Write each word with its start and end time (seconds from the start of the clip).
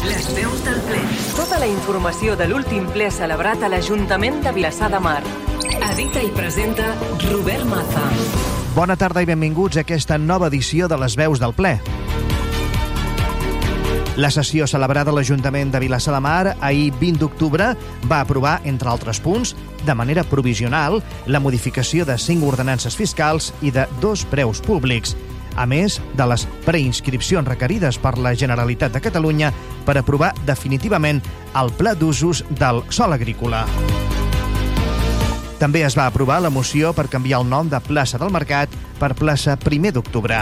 Les 0.00 0.26
veus 0.32 0.62
del 0.64 0.78
ple. 0.88 0.98
Tota 1.36 1.58
la 1.60 1.66
informació 1.68 2.32
de 2.38 2.46
l'últim 2.48 2.86
ple 2.88 3.10
celebrat 3.12 3.60
a 3.60 3.68
l'Ajuntament 3.68 4.38
de 4.40 4.52
Vilassar 4.56 4.88
de 4.88 5.00
Mar. 5.04 5.20
Edita 5.90 6.22
i 6.24 6.30
presenta 6.32 6.94
Robert 7.26 7.66
Maza. 7.68 8.06
Bona 8.72 8.96
tarda 8.96 9.20
i 9.20 9.28
benvinguts 9.28 9.76
a 9.76 9.84
aquesta 9.84 10.16
nova 10.16 10.48
edició 10.48 10.88
de 10.88 10.96
les 11.02 11.18
veus 11.20 11.42
del 11.42 11.52
ple. 11.52 11.74
La 14.16 14.30
sessió 14.32 14.64
celebrada 14.66 15.12
a 15.12 15.18
l'Ajuntament 15.18 15.68
de 15.74 15.82
Vilassar 15.84 16.16
de 16.16 16.22
Mar 16.24 16.54
ahir 16.60 16.94
20 16.96 17.20
d'octubre 17.20 17.74
va 18.08 18.22
aprovar, 18.24 18.62
entre 18.64 18.88
altres 18.88 19.20
punts, 19.20 19.52
de 19.84 19.94
manera 19.94 20.24
provisional, 20.24 21.02
la 21.26 21.44
modificació 21.44 22.08
de 22.08 22.16
cinc 22.16 22.44
ordenances 22.48 22.96
fiscals 22.96 23.52
i 23.60 23.70
de 23.70 23.84
dos 24.00 24.24
preus 24.32 24.64
públics, 24.64 25.12
a 25.56 25.66
més 25.66 26.00
de 26.16 26.26
les 26.30 26.46
preinscripcions 26.66 27.48
requerides 27.48 27.98
per 27.98 28.16
la 28.18 28.34
Generalitat 28.34 28.92
de 28.94 29.02
Catalunya 29.02 29.52
per 29.86 29.96
aprovar 29.98 30.32
definitivament 30.46 31.22
el 31.58 31.72
pla 31.76 31.94
d'usos 31.94 32.44
del 32.50 32.84
sol 32.90 33.16
agrícola. 33.16 33.64
També 35.60 35.82
es 35.84 35.96
va 35.98 36.06
aprovar 36.08 36.40
la 36.40 36.48
moció 36.48 36.94
per 36.96 37.10
canviar 37.12 37.42
el 37.42 37.48
nom 37.50 37.68
de 37.68 37.80
plaça 37.84 38.18
del 38.18 38.32
Mercat 38.32 38.72
per 38.98 39.12
plaça 39.18 39.58
1 39.60 39.92
d'octubre. 39.92 40.40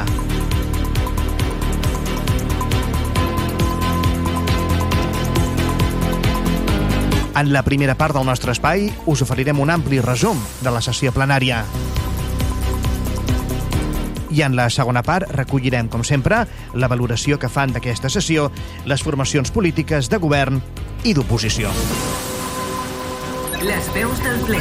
En 7.38 7.52
la 7.52 7.62
primera 7.62 7.94
part 7.94 8.14
del 8.14 8.27
nostre 8.27 8.50
espai 8.50 8.88
us 9.06 9.22
oferirem 9.22 9.60
un 9.62 9.70
ampli 9.70 10.00
resum 10.02 10.40
de 10.58 10.74
la 10.74 10.82
sessió 10.82 11.12
plenària. 11.14 11.62
I 14.30 14.42
en 14.45 14.56
la 14.56 14.68
segona 14.70 15.02
part 15.02 15.30
recollirem, 15.32 15.88
com 15.88 16.05
sempre, 16.05 16.45
la 16.74 16.88
valoració 16.91 17.38
que 17.41 17.48
fan 17.48 17.73
d'aquesta 17.73 18.10
sessió 18.12 18.50
les 18.86 19.02
formacions 19.02 19.52
polítiques 19.55 20.10
de 20.12 20.20
govern 20.20 20.60
i 21.05 21.14
d'oposició. 21.16 21.72
Les 23.64 23.89
veus 23.94 24.20
del 24.22 24.41
ple. 24.47 24.61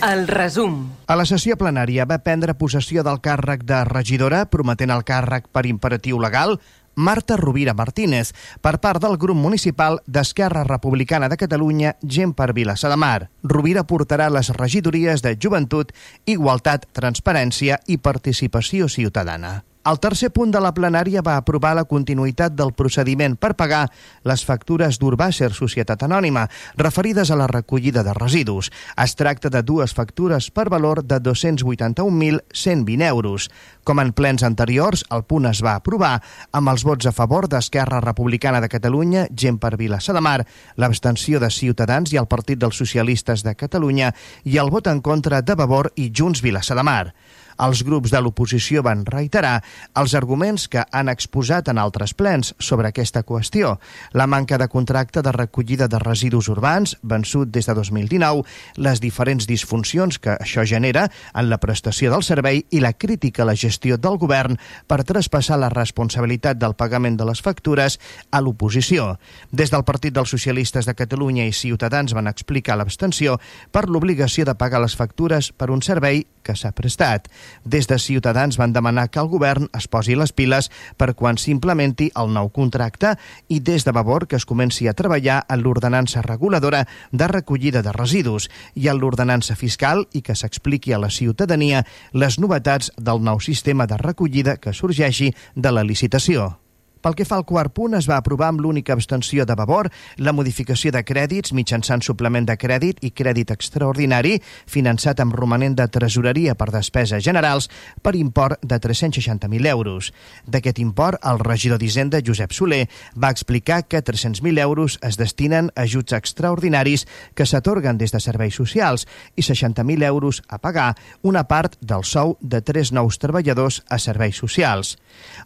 El 0.00 0.26
resum. 0.28 0.86
A 1.12 1.14
la 1.18 1.26
sessió 1.28 1.58
plenària 1.60 2.06
va 2.08 2.22
prendre 2.24 2.54
possessió 2.56 3.02
del 3.04 3.20
càrrec 3.20 3.66
de 3.68 3.82
regidora, 3.84 4.46
prometent 4.48 4.90
el 4.94 5.04
càrrec 5.04 5.50
per 5.52 5.66
imperatiu 5.68 6.16
legal, 6.22 6.56
Marta 7.00 7.36
Rovira 7.40 7.72
Martínez, 7.74 8.34
per 8.60 8.76
part 8.84 9.00
del 9.02 9.16
grup 9.16 9.38
municipal 9.40 9.98
d'Esquerra 10.06 10.66
Republicana 10.68 11.30
de 11.32 11.40
Catalunya, 11.40 11.96
Gent 12.04 12.36
per 12.36 12.52
Vilassar 12.52 12.92
de 12.92 13.00
Mar. 13.00 13.30
Rovira 13.42 13.86
portarà 13.88 14.28
les 14.28 14.52
regidories 14.60 15.24
de 15.24 15.34
Joventut, 15.40 15.96
Igualtat, 16.28 16.86
Transparència 16.92 17.80
i 17.88 17.96
Participació 17.96 18.92
Ciutadana. 18.92 19.69
El 19.80 19.96
tercer 19.96 20.28
punt 20.28 20.50
de 20.52 20.60
la 20.60 20.74
plenària 20.76 21.22
va 21.24 21.38
aprovar 21.40 21.70
la 21.72 21.86
continuïtat 21.88 22.52
del 22.52 22.74
procediment 22.76 23.32
per 23.40 23.56
pagar 23.56 23.86
les 24.28 24.42
factures 24.44 24.98
d'Urbàcer 25.00 25.48
Societat 25.56 26.02
Anònima 26.04 26.42
referides 26.76 27.30
a 27.32 27.36
la 27.40 27.46
recollida 27.48 28.02
de 28.04 28.12
residus. 28.12 28.68
Es 29.00 29.16
tracta 29.16 29.48
de 29.48 29.62
dues 29.64 29.96
factures 29.96 30.50
per 30.52 30.68
valor 30.68 31.00
de 31.00 31.16
281.120 31.16 33.08
euros. 33.08 33.48
Com 33.82 34.04
en 34.04 34.12
plens 34.12 34.44
anteriors, 34.44 35.00
el 35.08 35.24
punt 35.24 35.48
es 35.48 35.64
va 35.64 35.80
aprovar 35.80 36.20
amb 36.52 36.68
els 36.68 36.84
vots 36.84 37.08
a 37.08 37.12
favor 37.16 37.48
d'Esquerra 37.48 38.04
Republicana 38.04 38.60
de 38.60 38.68
Catalunya, 38.68 39.32
Gent 39.32 39.56
per 39.64 39.80
Vilassar 39.80 40.12
de 40.12 40.20
Mar, 40.20 40.44
l'abstenció 40.76 41.40
de 41.40 41.48
Ciutadans 41.48 42.12
i 42.12 42.20
el 42.20 42.28
Partit 42.28 42.60
dels 42.60 42.76
Socialistes 42.76 43.40
de 43.48 43.56
Catalunya 43.56 44.12
i 44.44 44.60
el 44.60 44.68
vot 44.68 44.92
en 44.92 45.00
contra 45.00 45.40
de 45.40 45.54
Vavor 45.56 45.88
i 45.96 46.12
Junts 46.12 46.44
Vilassar 46.44 46.76
de 46.76 46.84
Mar. 46.84 47.14
Els 47.60 47.82
grups 47.84 48.12
de 48.12 48.20
l'oposició 48.24 48.80
van 48.86 49.04
reiterar 49.04 49.58
els 50.00 50.14
arguments 50.16 50.66
que 50.72 50.84
han 50.96 51.10
exposat 51.12 51.68
en 51.68 51.78
altres 51.78 52.14
plens 52.16 52.54
sobre 52.58 52.88
aquesta 52.88 53.22
qüestió. 53.26 53.74
La 54.16 54.26
manca 54.26 54.56
de 54.58 54.68
contracte 54.68 55.22
de 55.22 55.32
recollida 55.36 55.88
de 55.88 55.98
residus 56.00 56.48
urbans, 56.48 56.96
vençut 57.02 57.50
des 57.52 57.68
de 57.68 57.74
2019, 57.76 58.44
les 58.76 59.00
diferents 59.04 59.46
disfuncions 59.46 60.18
que 60.18 60.38
això 60.40 60.64
genera 60.64 61.08
en 61.34 61.50
la 61.50 61.60
prestació 61.60 62.10
del 62.14 62.24
servei 62.24 62.64
i 62.70 62.80
la 62.80 62.94
crítica 62.94 63.44
a 63.44 63.50
la 63.50 63.58
gestió 63.58 63.98
del 64.00 64.16
govern 64.16 64.56
per 64.88 65.04
traspassar 65.04 65.60
la 65.60 65.72
responsabilitat 65.74 66.58
del 66.58 66.74
pagament 66.74 67.18
de 67.20 67.28
les 67.28 67.44
factures 67.44 67.98
a 68.30 68.40
l'oposició. 68.40 69.18
Des 69.52 69.70
del 69.70 69.84
Partit 69.84 70.16
dels 70.16 70.32
Socialistes 70.32 70.88
de 70.88 70.96
Catalunya 70.96 71.44
i 71.44 71.52
Ciutadans 71.52 72.16
van 72.16 72.30
explicar 72.30 72.78
l'abstenció 72.80 73.38
per 73.70 73.88
l'obligació 73.88 74.46
de 74.48 74.56
pagar 74.56 74.80
les 74.80 74.96
factures 74.96 75.52
per 75.52 75.70
un 75.70 75.82
servei 75.84 76.24
que 76.42 76.56
s'ha 76.56 76.72
prestat. 76.72 77.28
Des 77.64 77.86
de 77.86 77.98
Ciutadans 77.98 78.56
van 78.60 78.72
demanar 78.72 79.08
que 79.10 79.20
el 79.20 79.28
govern 79.28 79.68
es 79.76 79.88
posi 79.88 80.16
les 80.16 80.32
piles 80.32 80.70
per 80.96 81.14
quan 81.14 81.38
s'implementi 81.38 82.10
el 82.16 82.32
nou 82.34 82.50
contracte 82.54 83.16
i 83.48 83.60
des 83.60 83.84
de 83.84 83.92
Vavor 83.92 84.26
que 84.28 84.36
es 84.36 84.46
comenci 84.46 84.88
a 84.88 84.94
treballar 84.94 85.44
en 85.48 85.62
l'ordenança 85.62 86.22
reguladora 86.22 86.86
de 87.12 87.28
recollida 87.28 87.82
de 87.82 87.92
residus 87.92 88.50
i 88.74 88.88
en 88.88 89.00
l'ordenança 89.00 89.56
fiscal 89.56 90.06
i 90.12 90.22
que 90.22 90.36
s'expliqui 90.36 90.92
a 90.92 91.02
la 91.02 91.10
ciutadania 91.10 91.84
les 92.12 92.38
novetats 92.38 92.92
del 92.96 93.22
nou 93.22 93.40
sistema 93.40 93.86
de 93.86 94.00
recollida 94.00 94.56
que 94.56 94.72
sorgeixi 94.72 95.34
de 95.54 95.72
la 95.72 95.84
licitació. 95.84 96.69
Pel 97.00 97.14
que 97.16 97.24
fa 97.24 97.38
al 97.40 97.46
quart 97.48 97.72
punt, 97.72 97.94
es 97.96 98.04
va 98.10 98.18
aprovar 98.20 98.50
amb 98.52 98.60
l'única 98.60 98.92
abstenció 98.92 99.46
de 99.48 99.54
Vavor 99.56 99.88
la 100.20 100.34
modificació 100.36 100.92
de 100.92 101.00
crèdits 101.00 101.54
mitjançant 101.56 102.02
suplement 102.04 102.44
de 102.44 102.56
crèdit 102.60 102.98
i 103.00 103.10
crèdit 103.16 103.54
extraordinari 103.54 104.34
finançat 104.68 105.22
amb 105.24 105.32
romanent 105.32 105.78
de 105.78 105.86
tresoreria 105.88 106.54
per 106.60 106.68
despeses 106.74 107.24
generals 107.24 107.70
per 108.04 108.12
import 108.18 108.60
de 108.60 108.76
360.000 108.76 109.70
euros. 109.72 110.10
D'aquest 110.44 110.82
import, 110.84 111.16
el 111.24 111.40
regidor 111.40 111.80
d'Hisenda, 111.80 112.20
Josep 112.26 112.52
Soler, 112.52 112.82
va 113.16 113.32
explicar 113.32 113.86
que 113.88 114.04
300.000 114.04 114.60
euros 114.60 114.98
es 115.00 115.16
destinen 115.16 115.72
a 115.74 115.86
ajuts 115.88 116.12
extraordinaris 116.12 117.06
que 117.34 117.48
s'atorguen 117.48 117.96
des 117.96 118.12
de 118.12 118.20
serveis 118.20 118.54
socials 118.60 119.06
i 119.36 119.46
60.000 119.46 120.04
euros 120.04 120.42
a 120.48 120.60
pagar 120.60 120.92
una 121.22 121.46
part 121.48 121.80
del 121.80 122.04
sou 122.04 122.36
de 122.40 122.60
tres 122.60 122.92
nous 122.92 123.16
treballadors 123.16 123.80
a 123.88 123.96
serveis 123.98 124.36
socials. 124.36 124.98